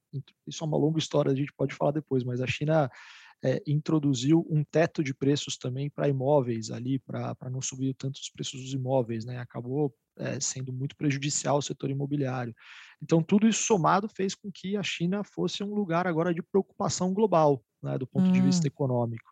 [0.46, 2.90] isso é uma longa história, a gente pode falar depois, mas a China
[3.44, 8.30] é, introduziu um teto de preços também para imóveis ali, para não subir tanto os
[8.30, 9.38] preços dos imóveis, né?
[9.38, 12.54] Acabou é, sendo muito prejudicial ao setor imobiliário.
[13.02, 17.12] Então, tudo isso somado fez com que a China fosse um lugar agora de preocupação
[17.12, 18.32] global, né, do ponto hum.
[18.32, 19.30] de vista econômico.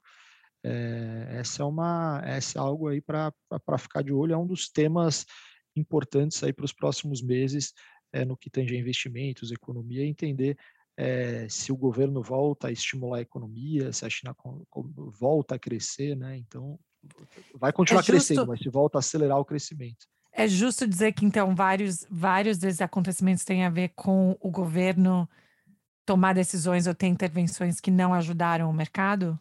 [0.63, 3.33] É, essa é uma, essa é algo aí para
[3.79, 5.25] ficar de olho, é um dos temas
[5.77, 7.73] importantes aí para os próximos meses
[8.13, 10.57] é, no que tange a investimentos, economia, entender
[11.01, 14.37] é, se o governo volta a estimular a economia, se a China
[15.19, 16.37] volta a crescer, né?
[16.37, 16.79] Então,
[17.55, 20.07] vai continuar é justo, crescendo, mas se volta a acelerar o crescimento.
[20.31, 25.27] É justo dizer que, então, vários, vários desses acontecimentos têm a ver com o governo
[26.05, 29.41] tomar decisões ou ter intervenções que não ajudaram o mercado?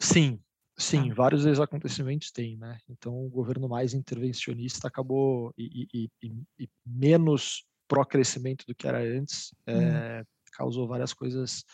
[0.00, 0.40] Sim,
[0.76, 1.14] Sim, ah.
[1.14, 2.80] vários desses acontecimentos têm, né?
[2.88, 8.98] Então, o governo mais intervencionista acabou e, e, e, e menos pró-crescimento do que era
[8.98, 10.24] antes, é, hum.
[10.54, 11.64] Causou várias coisas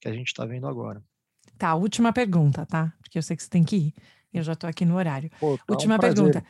[0.00, 1.02] que a gente está vendo agora.
[1.56, 2.92] Tá, última pergunta, tá?
[3.00, 3.94] Porque eu sei que você tem que ir.
[4.32, 5.30] Eu já estou aqui no horário.
[5.40, 6.44] Pô, tá última um pergunta.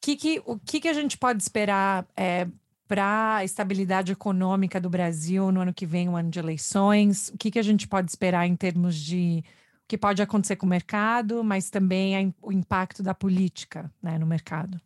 [0.00, 2.46] Que que, o que, que a gente pode esperar é,
[2.88, 7.28] para a estabilidade econômica do Brasil no ano que vem, um ano de eleições?
[7.28, 9.44] O que, que a gente pode esperar em termos de
[9.88, 14.80] que pode acontecer com o mercado, mas também o impacto da política né, no mercado.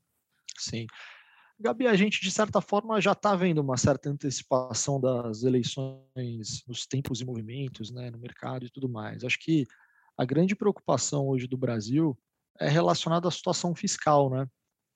[0.59, 0.87] Sim.
[1.62, 6.86] Gabi, a gente, de certa forma, já está vendo uma certa antecipação das eleições nos
[6.86, 9.22] tempos e movimentos, né, no mercado e tudo mais.
[9.24, 9.66] Acho que
[10.16, 12.18] a grande preocupação hoje do Brasil
[12.58, 14.48] é relacionada à situação fiscal, né?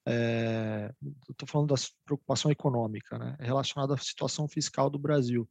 [0.08, 0.90] É,
[1.30, 3.36] Estou falando da preocupação econômica, né?
[3.38, 5.46] É relacionada à situação fiscal do Brasil.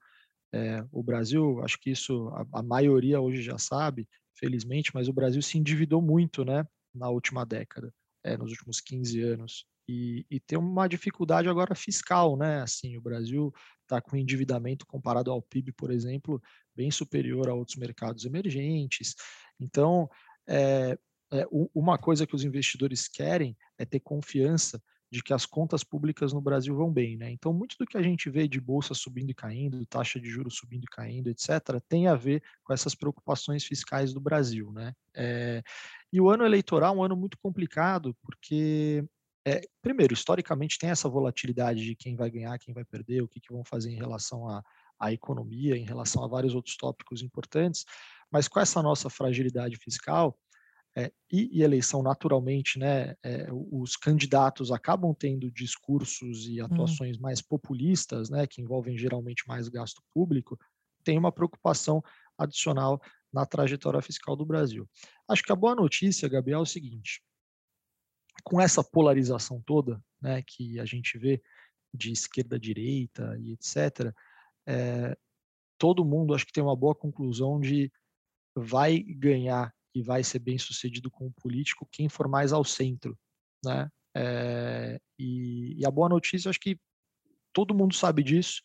[0.52, 5.14] É, o Brasil, acho que isso a, a, maioria hoje já sabe, felizmente, mas o
[5.14, 7.94] Brasil se endividou muito, né, na última década,
[8.24, 9.66] é, nos últimos 15 anos.
[9.88, 12.62] E, e, tem uma dificuldade agora fiscal, né?
[12.62, 16.42] Assim, o Brasil está com endividamento comparado ao PIB, por exemplo,
[16.76, 19.16] bem superior a outros mercados emergentes.
[19.60, 20.10] Então,
[20.48, 20.98] é,
[21.32, 24.82] é, uma coisa que os investidores querem é ter confiança
[25.14, 27.30] de que as contas públicas no Brasil vão bem, né?
[27.30, 30.56] Então, muito do que a gente vê de bolsa subindo e caindo, taxa de juros
[30.56, 34.92] subindo e caindo, etc., tem a ver com essas preocupações fiscais do Brasil, né?
[35.16, 35.62] É,
[36.12, 39.06] e o ano eleitoral é um ano muito complicado, porque,
[39.46, 43.40] é, primeiro, historicamente tem essa volatilidade de quem vai ganhar, quem vai perder, o que,
[43.42, 44.64] que vão fazer em relação à,
[45.00, 47.86] à economia, em relação a vários outros tópicos importantes,
[48.32, 50.38] mas com essa nossa fragilidade fiscal,
[50.96, 56.66] é, e, e, eleição, naturalmente, né, é, os candidatos acabam tendo discursos e hum.
[56.66, 57.22] atuações hum.
[57.22, 60.58] mais populistas, né, que envolvem geralmente mais gasto público,
[61.04, 62.02] tem uma preocupação
[62.38, 64.88] adicional na trajetória fiscal do Brasil.
[65.28, 67.22] Acho que a boa notícia, Gabriel, é o seguinte:
[68.44, 71.42] com essa polarização toda, né, que a gente vê
[71.94, 74.14] de esquerda, direita e etc.,
[74.66, 75.16] é,
[75.78, 77.92] todo mundo acho que tem uma boa conclusão de
[78.56, 83.18] vai ganhar e vai ser bem sucedido como político quem for mais ao centro,
[83.64, 83.90] né?
[84.16, 86.80] É, e, e, a boa notícia, acho que
[87.52, 88.62] todo mundo sabe disso,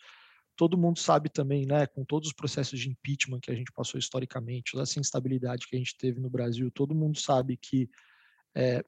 [0.57, 3.99] todo mundo sabe também, né, com todos os processos de impeachment que a gente passou
[3.99, 7.89] historicamente, toda essa instabilidade que a gente teve no Brasil, todo mundo sabe que
[8.55, 8.85] é,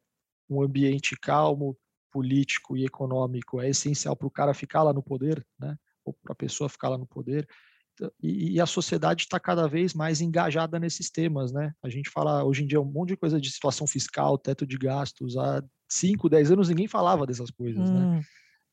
[0.50, 1.76] um ambiente calmo,
[2.10, 6.32] político e econômico é essencial para o cara ficar lá no poder, né, ou para
[6.32, 7.48] a pessoa ficar lá no poder,
[8.22, 11.72] e, e a sociedade está cada vez mais engajada nesses temas, né?
[11.82, 14.78] A gente fala hoje em dia um monte de coisa de situação fiscal, teto de
[14.78, 15.36] gastos.
[15.36, 18.00] Há 5, 10 anos ninguém falava dessas coisas, né?
[18.00, 18.14] hum.
[18.16, 18.22] né?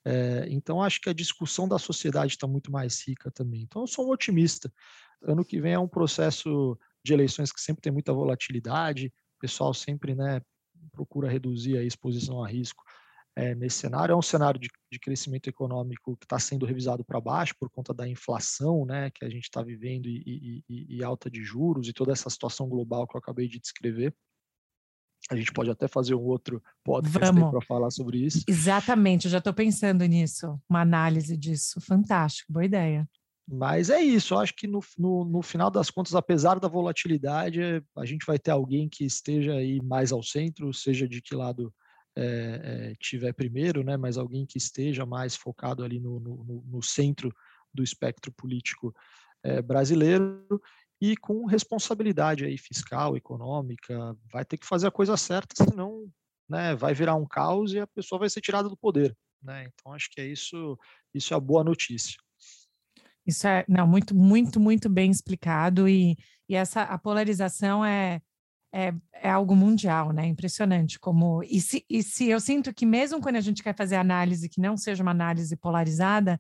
[0.06, 3.64] É, então acho que a discussão da sociedade está muito mais rica também.
[3.64, 4.72] Então eu sou um otimista.
[5.22, 9.08] Ano que vem é um processo de eleições que sempre tem muita volatilidade.
[9.08, 10.42] O pessoal sempre, né,
[10.92, 12.84] procura reduzir a exposição a risco
[13.38, 14.14] é, nesse cenário.
[14.14, 17.94] É um cenário de, de crescimento econômico que está sendo revisado para baixo por conta
[17.94, 21.94] da inflação né, que a gente está vivendo e, e, e, alta de juros e
[21.94, 24.14] toda essa situação global que eu acabei de descrever.
[25.30, 28.44] A gente pode até fazer um outro podcast para falar sobre isso.
[28.48, 31.82] Exatamente, eu já estou pensando nisso, uma análise disso.
[31.82, 33.08] Fantástico, boa ideia.
[33.50, 37.62] Mas é isso, eu acho que no, no, no, final das contas, apesar da volatilidade,
[37.96, 41.74] a gente vai ter alguém que esteja aí mais ao centro, seja de que lado
[42.14, 46.84] é, é, tiver primeiro, né, mas alguém que esteja mais focado ali no, no, no
[46.84, 47.34] centro
[47.74, 48.94] do espectro político
[49.44, 50.46] é, brasileiro
[51.00, 56.12] e com responsabilidade aí fiscal, econômica, vai ter que fazer a coisa certa, senão
[56.50, 59.16] né, vai virar um caos e a pessoa vai ser tirada do poder.
[59.42, 59.70] Né?
[59.72, 60.78] Então acho que é isso,
[61.14, 62.18] isso é a boa notícia.
[63.28, 66.18] Isso é não muito, muito, muito bem explicado e,
[66.48, 68.22] e essa a polarização é
[68.74, 70.28] é, é algo mundial, né?
[70.28, 73.96] Impressionante como e se, e se eu sinto que mesmo quando a gente quer fazer
[73.96, 76.40] análise que não seja uma análise polarizada,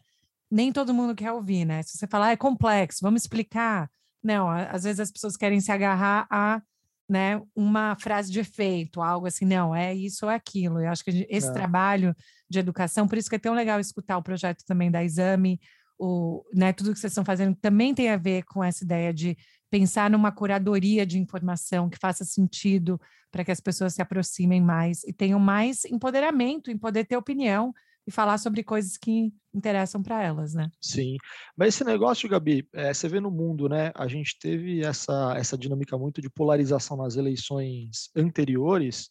[0.49, 1.81] nem todo mundo quer ouvir, né?
[1.83, 3.89] Se você falar ah, é complexo, vamos explicar.
[4.23, 6.61] Não, às vezes as pessoas querem se agarrar a
[7.09, 10.81] né, uma frase de efeito, algo assim, não, é isso ou é aquilo.
[10.81, 11.53] Eu acho que esse é.
[11.53, 12.13] trabalho
[12.49, 15.59] de educação, por isso que é tão legal escutar o projeto também da Exame,
[15.99, 19.37] o, né, tudo que vocês estão fazendo também tem a ver com essa ideia de
[19.69, 22.99] pensar numa curadoria de informação que faça sentido
[23.31, 27.73] para que as pessoas se aproximem mais e tenham mais empoderamento em poder ter opinião
[28.07, 30.69] e falar sobre coisas que interessam para elas, né?
[30.79, 31.17] Sim,
[31.57, 33.91] mas esse negócio, Gabi, é, você vê no mundo, né?
[33.93, 39.09] A gente teve essa, essa dinâmica muito de polarização nas eleições anteriores,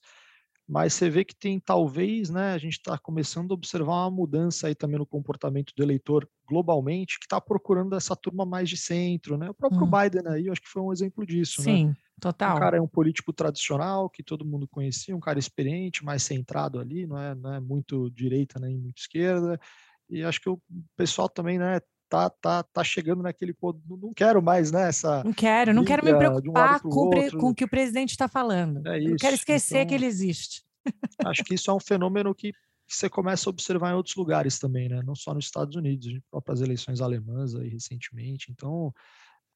[0.69, 4.67] mas você vê que tem talvez, né, a gente está começando a observar uma mudança
[4.67, 9.37] aí também no comportamento do eleitor globalmente, que está procurando essa turma mais de centro,
[9.37, 9.49] né?
[9.49, 9.91] O próprio hum.
[9.91, 11.95] Biden aí, eu acho que foi um exemplo disso, Sim, né?
[12.21, 12.57] total.
[12.57, 16.81] O cara é um político tradicional que todo mundo conhecia, um cara experiente, mais centrado
[16.81, 19.61] ali, não é, não é muito direita nem muito esquerda.
[20.11, 20.61] E acho que o
[20.97, 23.81] pessoal também, né, tá, tá, tá chegando naquele ponto.
[23.89, 24.89] Não quero mais, né?
[24.89, 28.29] Essa não quero, não quero me preocupar um com, com o que o presidente está
[28.29, 28.87] falando.
[28.87, 29.11] É isso.
[29.11, 30.65] Não quero esquecer então, que ele existe.
[31.25, 32.53] Acho que isso é um fenômeno que
[32.89, 35.03] você começa a observar em outros lugares também, né?
[35.05, 38.53] Não só nos Estados Unidos, próprias eleições alemãs aí recentemente.
[38.53, 38.95] Então,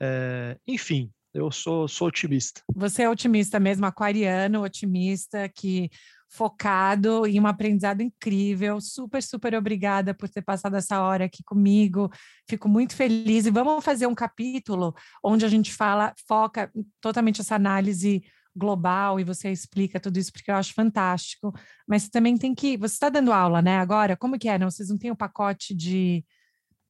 [0.00, 2.62] é, enfim, eu sou, sou otimista.
[2.74, 5.90] Você é otimista mesmo, aquariano, otimista, que
[6.30, 8.80] focado em um aprendizado incrível.
[8.80, 12.10] Super, super obrigada por ter passado essa hora aqui comigo.
[12.48, 13.46] Fico muito feliz.
[13.46, 16.70] E vamos fazer um capítulo onde a gente fala, foca
[17.00, 18.22] totalmente essa análise
[18.54, 21.52] global e você explica tudo isso porque eu acho fantástico.
[21.86, 22.76] Mas também tem que.
[22.76, 23.78] Você está dando aula, né?
[23.78, 24.58] Agora, como que é?
[24.58, 26.24] Não, vocês não têm o pacote de.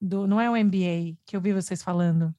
[0.00, 2.34] Do, não é o MBA que eu vi vocês falando.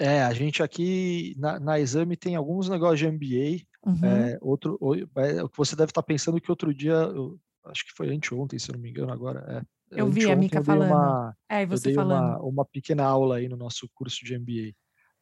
[0.00, 4.04] É, a gente aqui na, na exame tem alguns negócios de MBA, Uhum.
[4.04, 4.78] É, outro,
[5.16, 8.58] é, o que você deve estar pensando que outro dia, eu, acho que foi anteontem,
[8.58, 9.64] se eu não me engano, agora.
[9.90, 10.90] É, eu vi a Mica falando.
[10.90, 12.24] Uma, é, você eu dei falando.
[12.24, 14.74] Uma, uma pequena aula aí no nosso curso de MBA.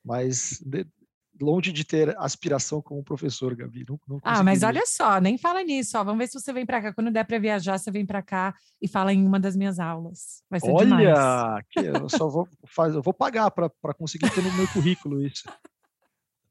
[0.05, 0.87] Mas de,
[1.41, 3.85] longe de ter aspiração como professor, Gabi.
[3.89, 5.99] Não, não ah, mas olha só, nem fala nisso.
[5.99, 6.05] Ó.
[6.05, 6.93] Vamos ver se você vem para cá.
[6.93, 10.43] Quando der para viajar, você vem para cá e fala em uma das minhas aulas.
[10.51, 11.65] Vai ser olha, demais.
[11.71, 15.45] Que eu só vou fazer, eu vou pagar para conseguir ter no meu currículo isso.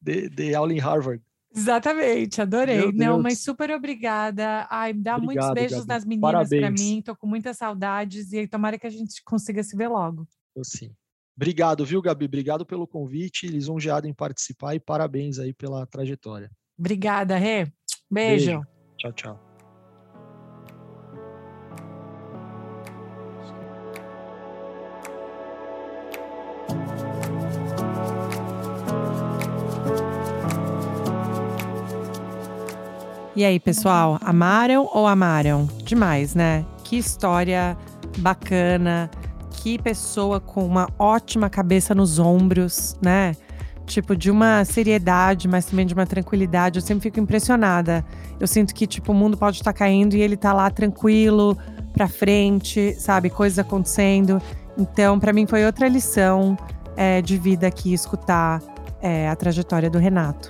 [0.02, 1.22] De, de aula em Harvard.
[1.56, 2.92] Exatamente, adorei.
[2.92, 4.68] Não, mas super obrigada.
[4.70, 5.88] Ai, dá Obrigado, muitos beijos Gabi.
[5.88, 7.02] nas meninas para mim.
[7.04, 10.28] Tô com muitas saudades e tomara que a gente consiga se ver logo.
[10.56, 10.92] Eu sim.
[11.38, 12.26] Obrigado, viu, Gabi?
[12.26, 16.50] Obrigado pelo convite, lisonjeado em participar e parabéns aí pela trajetória.
[16.78, 17.72] Obrigada, Rê.
[18.10, 18.46] Beijo.
[18.46, 18.62] Beijo.
[18.98, 19.48] Tchau, tchau.
[33.36, 35.68] E aí, pessoal, amaram ou amaram?
[35.84, 36.66] Demais, né?
[36.84, 37.78] Que história
[38.18, 39.12] bacana,
[39.68, 43.36] que pessoa com uma ótima cabeça nos ombros, né?
[43.86, 46.80] Tipo, de uma seriedade, mas também de uma tranquilidade.
[46.80, 48.06] Eu sempre fico impressionada.
[48.40, 51.58] Eu sinto que, tipo, o mundo pode estar tá caindo e ele tá lá tranquilo,
[51.92, 53.30] pra frente, sabe?
[53.30, 54.42] Coisas acontecendo.
[54.78, 56.58] Então, para mim, foi outra lição
[56.96, 58.62] é, de vida aqui escutar
[59.02, 60.50] é, a trajetória do Renato.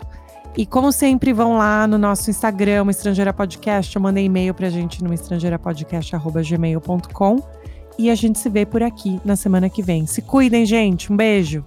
[0.55, 5.03] E como sempre, vão lá no nosso Instagram, Estrangeira Podcast, ou mandem e-mail pra gente
[5.03, 7.56] no estrangeirapodcast.gmail.com.
[7.97, 10.05] E a gente se vê por aqui na semana que vem.
[10.05, 11.11] Se cuidem, gente.
[11.11, 11.65] Um beijo.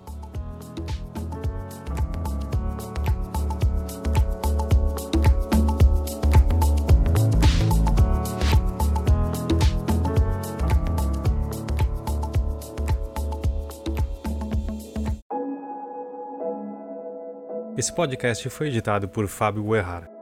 [17.76, 20.20] Esse podcast foi editado por Fábio Guerrara.